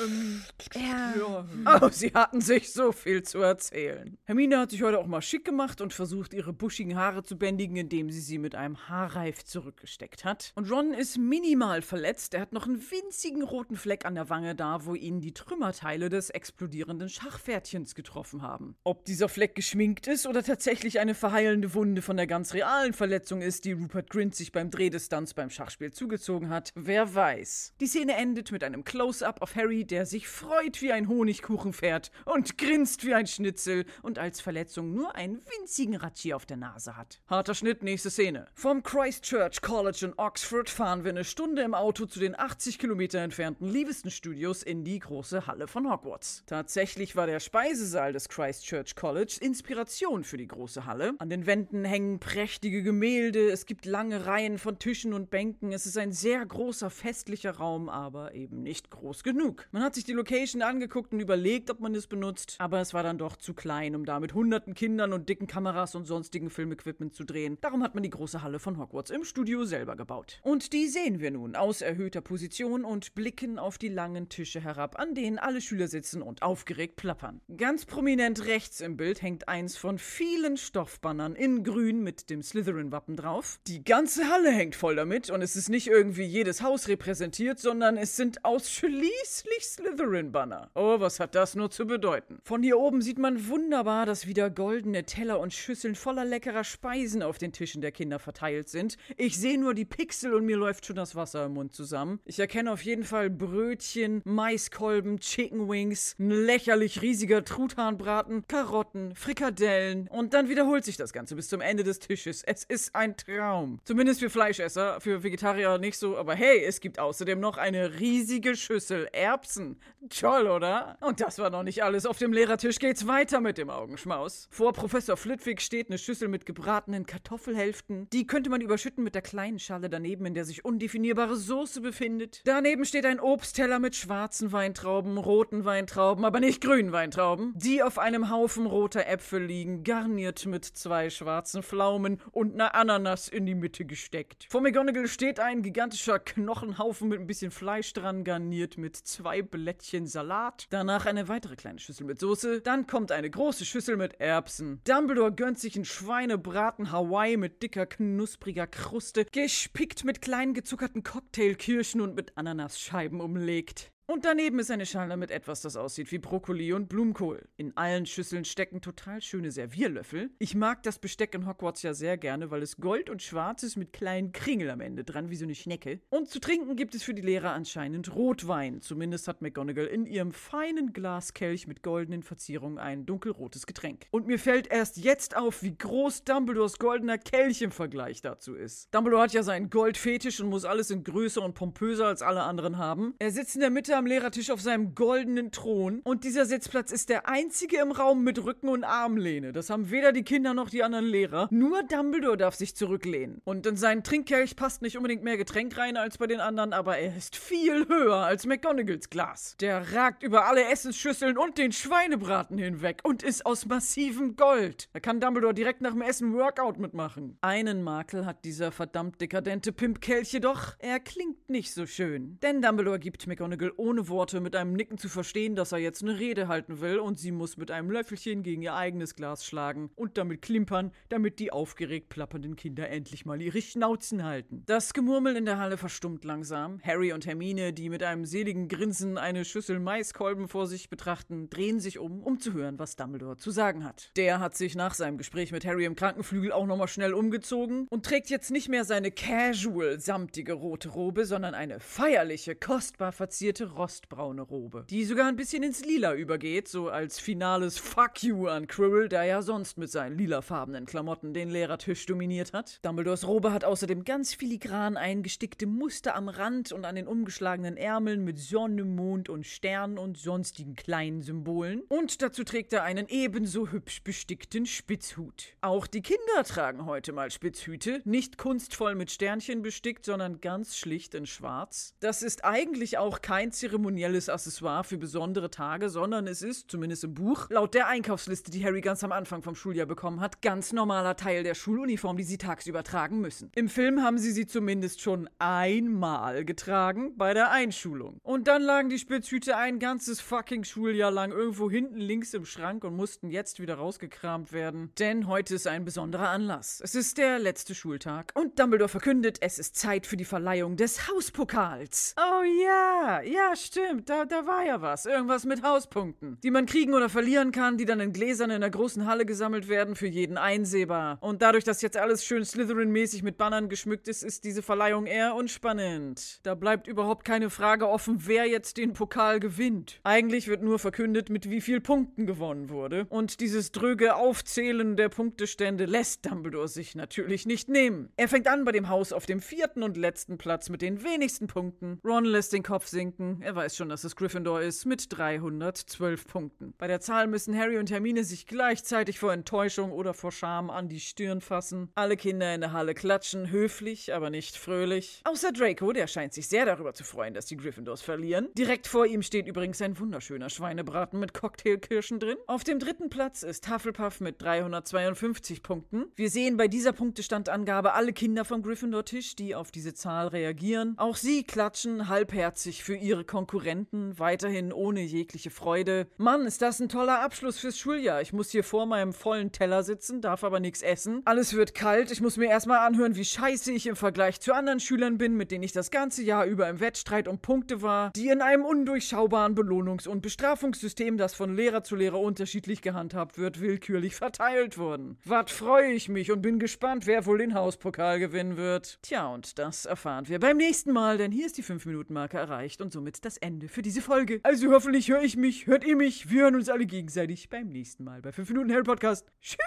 [0.02, 0.42] ähm,
[0.74, 1.14] Ja.
[1.16, 1.80] ja.
[1.82, 4.16] Oh, sie hatten sich so viel zu erzählen.
[4.24, 7.76] Hermine hat sich heute auch mal schick gemacht und versucht, ihre buschigen Haare zu bändigen,
[7.76, 10.52] indem sie sie mit einem Haarreif zurückgesteckt hat.
[10.54, 12.34] Und Ron ist minimal verletzt.
[12.34, 16.08] Er hat noch einen winzigen roten Fleck an der Wange da, wo ihn die Trümmerteile
[16.08, 18.76] des explodierenden Schachpferdchens getroffen haben.
[18.84, 23.42] Ob dieser Fleck geschminkt ist oder tatsächlich eine verheilende Wunde von der ganz realen Verletzung
[23.42, 27.74] ist, die Rupert Grint sich beim Dreh des Stunts beim Schachspiel zugezogen hat, wer weiß.
[27.80, 32.58] Die Szene endet mit einem Close-up auf Harry, der sich freut wie ein Honigkuchenpferd und
[32.58, 37.20] grinst wie ein Schnitzel und als Verletzung nur einen winzigen Ratschi auf der Nase hat.
[37.28, 38.48] Harter Schnitt, nächste Szene.
[38.54, 43.20] Vom Christchurch College in Oxford fahren wir eine Stunde im Auto zu den 80 Kilometer
[43.20, 46.42] entfernten Leavesden Studios in die große Halle von Hogwarts.
[46.46, 51.14] Tatsächlich war der Speisesaal des Christchurch College Inspiration für die große Halle.
[51.18, 55.86] An den Wänden hängen prächtige Gemälde, es gibt lange Reihen von Tischen und Bänken, es
[55.86, 59.51] ist ein sehr großer festlicher Raum, aber eben nicht groß genug.
[59.70, 63.02] Man hat sich die Location angeguckt und überlegt, ob man es benutzt, aber es war
[63.02, 67.14] dann doch zu klein, um da mit hunderten Kindern und dicken Kameras und sonstigen Filmequipment
[67.14, 67.58] zu drehen.
[67.60, 70.40] Darum hat man die große Halle von Hogwarts im Studio selber gebaut.
[70.42, 74.98] Und die sehen wir nun aus erhöhter Position und blicken auf die langen Tische herab,
[74.98, 77.40] an denen alle Schüler sitzen und aufgeregt plappern.
[77.56, 83.16] Ganz prominent rechts im Bild hängt eins von vielen Stoffbannern in grün mit dem Slytherin-Wappen
[83.16, 83.60] drauf.
[83.66, 87.96] Die ganze Halle hängt voll damit und es ist nicht irgendwie jedes Haus repräsentiert, sondern
[87.96, 90.70] es sind ausschließlich Slytherin-Banner.
[90.74, 92.38] Oh, was hat das nur zu bedeuten?
[92.42, 97.22] Von hier oben sieht man wunderbar, dass wieder goldene Teller und Schüsseln voller leckerer Speisen
[97.22, 98.96] auf den Tischen der Kinder verteilt sind.
[99.16, 102.20] Ich sehe nur die Pixel und mir läuft schon das Wasser im Mund zusammen.
[102.24, 110.08] Ich erkenne auf jeden Fall Brötchen, Maiskolben, Chicken Wings, ein lächerlich riesiger Truthahnbraten, Karotten, Frikadellen
[110.08, 112.42] und dann wiederholt sich das Ganze bis zum Ende des Tisches.
[112.42, 113.80] Es ist ein Traum.
[113.84, 118.56] Zumindest für Fleischesser, für Vegetarier nicht so, aber hey, es gibt außerdem noch eine riesige
[118.56, 119.80] Schüssel Erbsen.
[120.10, 120.98] Toll, oder?
[121.00, 122.04] Und das war noch nicht alles.
[122.04, 124.46] Auf dem Lehrertisch geht's weiter mit dem Augenschmaus.
[124.50, 128.10] Vor Professor Flitwick steht eine Schüssel mit gebratenen Kartoffelhälften.
[128.10, 132.42] Die könnte man überschütten mit der kleinen Schale daneben, in der sich undefinierbare Soße befindet.
[132.44, 137.98] Daneben steht ein Obstteller mit schwarzen Weintrauben, roten Weintrauben, aber nicht grünen Weintrauben, die auf
[137.98, 143.54] einem Haufen roter Äpfel liegen, garniert mit zwei schwarzen Pflaumen und einer Ananas in die
[143.54, 144.46] Mitte gesteckt.
[144.50, 150.06] Vor McGonagall steht ein gigantischer Knochenhaufen mit ein bisschen Fleisch dran, garniert mit zwei Blättchen
[150.06, 150.66] Salat.
[150.70, 152.60] Danach eine weitere kleine Schüssel mit Soße.
[152.60, 154.80] Dann kommt eine große Schüssel mit Erbsen.
[154.84, 162.00] Dumbledore gönnt sich einen Schweinebraten Hawaii mit dicker, knuspriger Kruste, gespickt mit kleinen gezuckerten Cocktailkirschen
[162.00, 163.91] und mit Ananasscheiben umlegt.
[164.06, 167.48] Und daneben ist eine Schale mit etwas, das aussieht wie Brokkoli und Blumenkohl.
[167.56, 170.30] In allen Schüsseln stecken total schöne Servierlöffel.
[170.38, 173.76] Ich mag das Besteck in Hogwarts ja sehr gerne, weil es gold und schwarz ist
[173.76, 176.00] mit kleinen Kringel am Ende dran, wie so eine Schnecke.
[176.10, 178.80] Und zu trinken gibt es für die Lehrer anscheinend Rotwein.
[178.80, 184.06] Zumindest hat McGonagall in ihrem feinen Glaskelch mit goldenen Verzierungen ein dunkelrotes Getränk.
[184.10, 188.92] Und mir fällt erst jetzt auf, wie groß Dumbledores goldener Kelch im Vergleich dazu ist.
[188.92, 192.78] Dumbledore hat ja seinen Goldfetisch und muss alles in größer und pompöser als alle anderen
[192.78, 193.14] haben.
[193.18, 197.08] Er sitzt in der Mitte am Lehrertisch auf seinem goldenen Thron und dieser Sitzplatz ist
[197.08, 199.52] der einzige im Raum mit Rücken- und Armlehne.
[199.52, 201.48] Das haben weder die Kinder noch die anderen Lehrer.
[201.50, 203.40] Nur Dumbledore darf sich zurücklehnen.
[203.44, 206.98] Und in seinen Trinkkelch passt nicht unbedingt mehr Getränk rein als bei den anderen, aber
[206.98, 209.56] er ist viel höher als McGonagalls Glas.
[209.60, 214.88] Der ragt über alle Essensschüsseln und den Schweinebraten hinweg und ist aus massivem Gold.
[214.92, 217.38] Da kann Dumbledore direkt nach dem Essen Workout mitmachen.
[217.40, 220.74] Einen Makel hat dieser verdammt dekadente Pimpkelch jedoch.
[220.78, 222.38] Er klingt nicht so schön.
[222.42, 226.20] Denn Dumbledore gibt McGonagall ohne Worte mit einem Nicken zu verstehen, dass er jetzt eine
[226.20, 230.16] Rede halten will und sie muss mit einem Löffelchen gegen ihr eigenes Glas schlagen und
[230.16, 234.62] damit klimpern, damit die aufgeregt plappernden Kinder endlich mal ihre Schnauzen halten.
[234.66, 236.80] Das Gemurmel in der Halle verstummt langsam.
[236.84, 241.80] Harry und Hermine, die mit einem seligen Grinsen eine Schüssel Maiskolben vor sich betrachten, drehen
[241.80, 244.12] sich um, um zu hören, was Dumbledore zu sagen hat.
[244.16, 248.06] Der hat sich nach seinem Gespräch mit Harry im Krankenflügel auch nochmal schnell umgezogen und
[248.06, 254.42] trägt jetzt nicht mehr seine casual samtige rote Robe, sondern eine feierliche, kostbar verzierte rostbraune
[254.42, 259.08] Robe, die sogar ein bisschen ins Lila übergeht, so als finales Fuck you an Quirrell,
[259.08, 262.78] der ja sonst mit seinen lilafarbenen Klamotten den Lehrertisch dominiert hat.
[262.84, 268.24] Dumbledores Robe hat außerdem ganz filigran eingestickte Muster am Rand und an den umgeschlagenen Ärmeln
[268.24, 271.82] mit Sonne, Mond und Stern und sonstigen kleinen Symbolen.
[271.88, 275.54] Und dazu trägt er einen ebenso hübsch bestickten Spitzhut.
[275.60, 281.14] Auch die Kinder tragen heute mal Spitzhüte, nicht kunstvoll mit Sternchen bestickt, sondern ganz schlicht
[281.14, 281.94] in schwarz.
[282.00, 287.14] Das ist eigentlich auch kein zeremonielles Accessoire für besondere Tage, sondern es ist, zumindest im
[287.14, 291.14] Buch, laut der Einkaufsliste, die Harry ganz am Anfang vom Schuljahr bekommen hat, ganz normaler
[291.14, 293.52] Teil der Schuluniform, die sie tagsüber tragen müssen.
[293.54, 298.18] Im Film haben sie sie zumindest schon einmal getragen bei der Einschulung.
[298.24, 302.82] Und dann lagen die Spitzhüte ein ganzes fucking Schuljahr lang irgendwo hinten links im Schrank
[302.82, 304.90] und mussten jetzt wieder rausgekramt werden.
[304.98, 306.80] Denn heute ist ein besonderer Anlass.
[306.82, 311.06] Es ist der letzte Schultag und Dumbledore verkündet, es ist Zeit für die Verleihung des
[311.08, 312.16] Hauspokals.
[312.18, 315.06] Oh ja, ja, stimmt, da, da war ja was.
[315.06, 318.70] Irgendwas mit Hauspunkten, die man kriegen oder verlieren kann, die dann in Gläsern in der
[318.70, 321.18] großen Halle gesammelt werden, für jeden einsehbar.
[321.20, 325.34] Und dadurch, dass jetzt alles schön Slytherin-mäßig mit Bannern geschmückt ist, ist diese Verleihung eher
[325.34, 326.40] unspannend.
[326.44, 330.00] Da bleibt überhaupt keine Frage offen, wer jetzt den Pokal gewinnt.
[330.04, 333.06] Eigentlich wird nur verkündet, mit wie viel Punkten gewonnen wurde.
[333.08, 338.10] Und dieses dröge Aufzählen der Punktestände lässt Dumbledore sich natürlich nicht nehmen.
[338.16, 341.46] Er fängt an bei dem Haus auf dem vierten und letzten Platz mit den wenigsten
[341.46, 342.00] Punkten.
[342.04, 343.41] Ron lässt den Kopf sinken.
[343.44, 346.74] Er weiß schon, dass es Gryffindor ist, mit 312 Punkten.
[346.78, 350.88] Bei der Zahl müssen Harry und Hermine sich gleichzeitig vor Enttäuschung oder vor Scham an
[350.88, 351.90] die Stirn fassen.
[351.96, 355.22] Alle Kinder in der Halle klatschen, höflich, aber nicht fröhlich.
[355.24, 358.46] Außer Draco, der scheint sich sehr darüber zu freuen, dass die Gryffindors verlieren.
[358.56, 362.36] Direkt vor ihm steht übrigens ein wunderschöner Schweinebraten mit Cocktailkirschen drin.
[362.46, 366.04] Auf dem dritten Platz ist Hufflepuff mit 352 Punkten.
[366.14, 370.94] Wir sehen bei dieser Punktestandangabe alle Kinder vom Gryffindor-Tisch, die auf diese Zahl reagieren.
[370.96, 376.06] Auch sie klatschen halbherzig für ihre Konkurrenten, weiterhin ohne jegliche Freude.
[376.18, 378.20] Mann, ist das ein toller Abschluss fürs Schuljahr.
[378.20, 381.22] Ich muss hier vor meinem vollen Teller sitzen, darf aber nichts essen.
[381.24, 382.10] Alles wird kalt.
[382.10, 385.50] Ich muss mir erstmal anhören, wie scheiße ich im Vergleich zu anderen Schülern bin, mit
[385.50, 389.56] denen ich das ganze Jahr über im Wettstreit um Punkte war, die in einem undurchschaubaren
[389.56, 395.16] Belohnungs- und Bestrafungssystem, das von Lehrer zu Lehrer unterschiedlich gehandhabt wird, willkürlich verteilt wurden.
[395.24, 398.98] Wat freue ich mich und bin gespannt, wer wohl den Hauspokal gewinnen wird.
[399.00, 402.92] Tja, und das erfahren wir beim nächsten Mal, denn hier ist die 5-Minuten-Marke erreicht und
[402.92, 404.40] somit das Ende für diese Folge.
[404.42, 408.04] Also hoffentlich höre ich mich, hört ihr mich, wir hören uns alle gegenseitig beim nächsten
[408.04, 409.26] Mal bei 5 Minuten Harry Podcast.
[409.40, 409.58] Tschüss!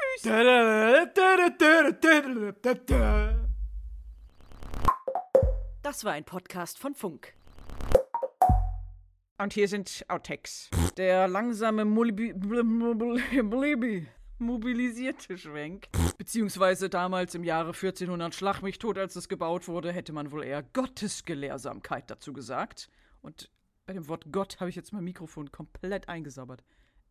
[5.82, 7.34] Das war ein Podcast von Funk.
[9.38, 10.70] Und hier sind Outtakes.
[10.98, 12.34] Der langsame Mulibi
[14.38, 15.88] mobilisierte Schwenk.
[16.18, 20.44] Beziehungsweise damals im Jahre 1400 Schlag mich tot, als es gebaut wurde, hätte man wohl
[20.44, 22.90] eher Gottesgelehrsamkeit dazu gesagt.
[23.26, 23.50] Und
[23.88, 26.64] bei dem Wort Gott habe ich jetzt mein Mikrofon komplett eingesabbert.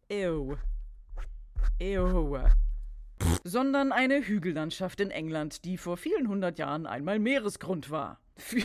[0.08, 0.56] Ew.
[1.80, 2.38] Ew.
[3.42, 8.20] Sondern eine Hügellandschaft in England, die vor vielen hundert Jahren einmal Meeresgrund war.
[8.36, 8.64] Für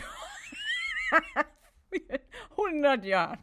[2.56, 3.40] 100 Jahren.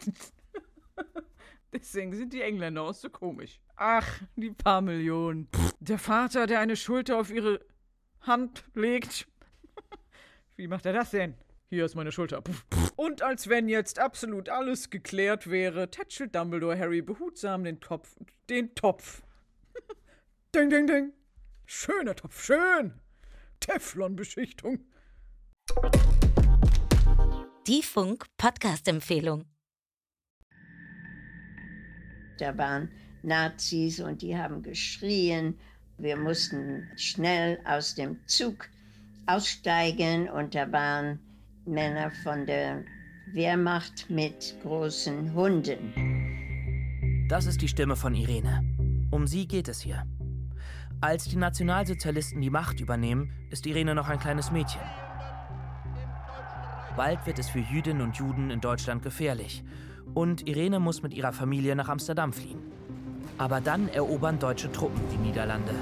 [1.74, 3.60] Deswegen sind die Engländer auch so komisch.
[3.76, 5.50] Ach, die paar Millionen.
[5.82, 7.60] Der Vater, der eine Schulter auf ihre
[8.22, 9.28] Hand legt.
[10.56, 11.36] Wie macht er das denn?
[11.70, 12.42] Hier ist meine Schulter.
[12.96, 18.16] Und als wenn jetzt absolut alles geklärt wäre, tätschelt Dumbledore Harry behutsam den Topf.
[18.50, 19.22] Den Topf.
[20.56, 21.12] ding, ding, ding.
[21.66, 22.94] Schöner Topf, schön.
[23.60, 24.80] Teflonbeschichtung.
[27.68, 29.44] Die Funk-Podcast-Empfehlung.
[32.40, 32.90] Da waren
[33.24, 35.60] Nazis und die haben geschrien.
[35.98, 38.70] Wir mussten schnell aus dem Zug
[39.26, 41.27] aussteigen und da waren
[41.68, 42.84] Männer von der
[43.34, 45.94] Wehrmacht mit großen Hunden.
[47.28, 48.64] Das ist die Stimme von Irene.
[49.12, 50.06] Um sie geht es hier.
[51.02, 54.82] Als die Nationalsozialisten die Macht übernehmen, ist Irene noch ein kleines Mädchen.
[56.96, 59.64] Bald wird es für Jüdinnen und Juden in Deutschland gefährlich.
[60.16, 62.62] Und Irene muss mit ihrer Familie nach Amsterdam fliehen.
[63.38, 65.76] Aber dann erobern deutsche Truppen die Niederlande.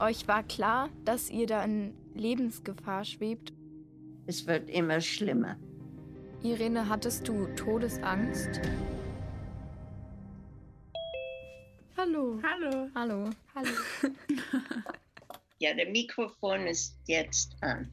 [0.00, 3.52] Euch war klar, dass ihr da in Lebensgefahr schwebt?
[4.26, 5.56] Es wird immer schlimmer.
[6.42, 8.60] Irene, hattest du Todesangst?
[11.98, 12.40] Hallo.
[12.42, 12.88] Hallo.
[12.94, 13.30] Hallo.
[13.54, 13.70] Hallo.
[15.62, 17.86] Ja, der Mikrofon ist jetzt an.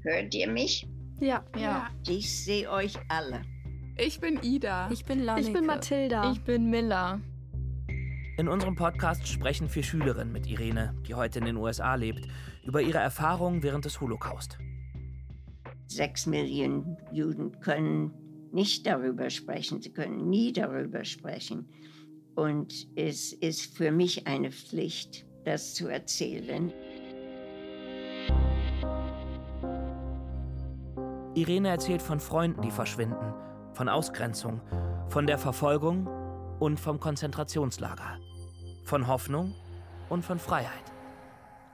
[0.00, 0.88] Hört ihr mich?
[1.20, 1.44] Ja.
[1.54, 1.90] Ja.
[2.08, 3.42] Ich sehe euch alle.
[3.98, 4.90] Ich bin Ida.
[4.90, 5.48] Ich bin Lanneke.
[5.48, 6.32] Ich bin Mathilda.
[6.32, 7.20] Ich bin Miller.
[8.36, 12.26] In unserem Podcast sprechen vier Schülerinnen mit Irene, die heute in den USA lebt,
[12.64, 14.58] über ihre Erfahrungen während des Holocaust.
[15.86, 18.12] Sechs Millionen Juden können
[18.50, 19.80] nicht darüber sprechen.
[19.80, 21.68] Sie können nie darüber sprechen.
[22.34, 26.72] Und es ist für mich eine Pflicht, das zu erzählen.
[31.36, 33.32] Irene erzählt von Freunden, die verschwinden,
[33.74, 34.60] von Ausgrenzung,
[35.08, 36.08] von der Verfolgung
[36.60, 38.18] und vom Konzentrationslager,
[38.84, 39.54] von Hoffnung
[40.08, 40.84] und von Freiheit.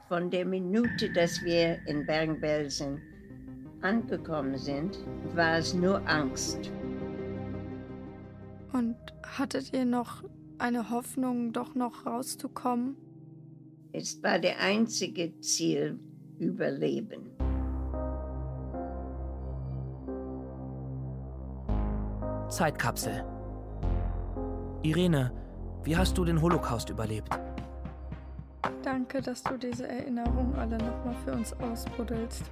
[0.08, 3.00] Von der Minute, dass wir in Bergen-Belsen
[3.82, 4.98] angekommen sind,
[5.34, 6.72] war es nur Angst.
[8.72, 10.24] Und hattet ihr noch
[10.58, 12.96] eine Hoffnung, doch noch rauszukommen?
[13.92, 15.98] Es war der einzige Ziel,
[16.38, 17.30] Überleben.
[22.48, 23.39] Zeitkapsel.
[24.82, 25.30] Irene,
[25.84, 27.28] wie hast du den Holocaust überlebt?
[28.82, 32.44] Danke, dass du diese Erinnerung alle nochmal für uns ausbuddelst.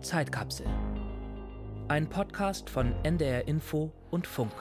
[0.00, 0.66] Zeitkapsel.
[1.88, 4.52] Ein Podcast von NDR Info und Funk.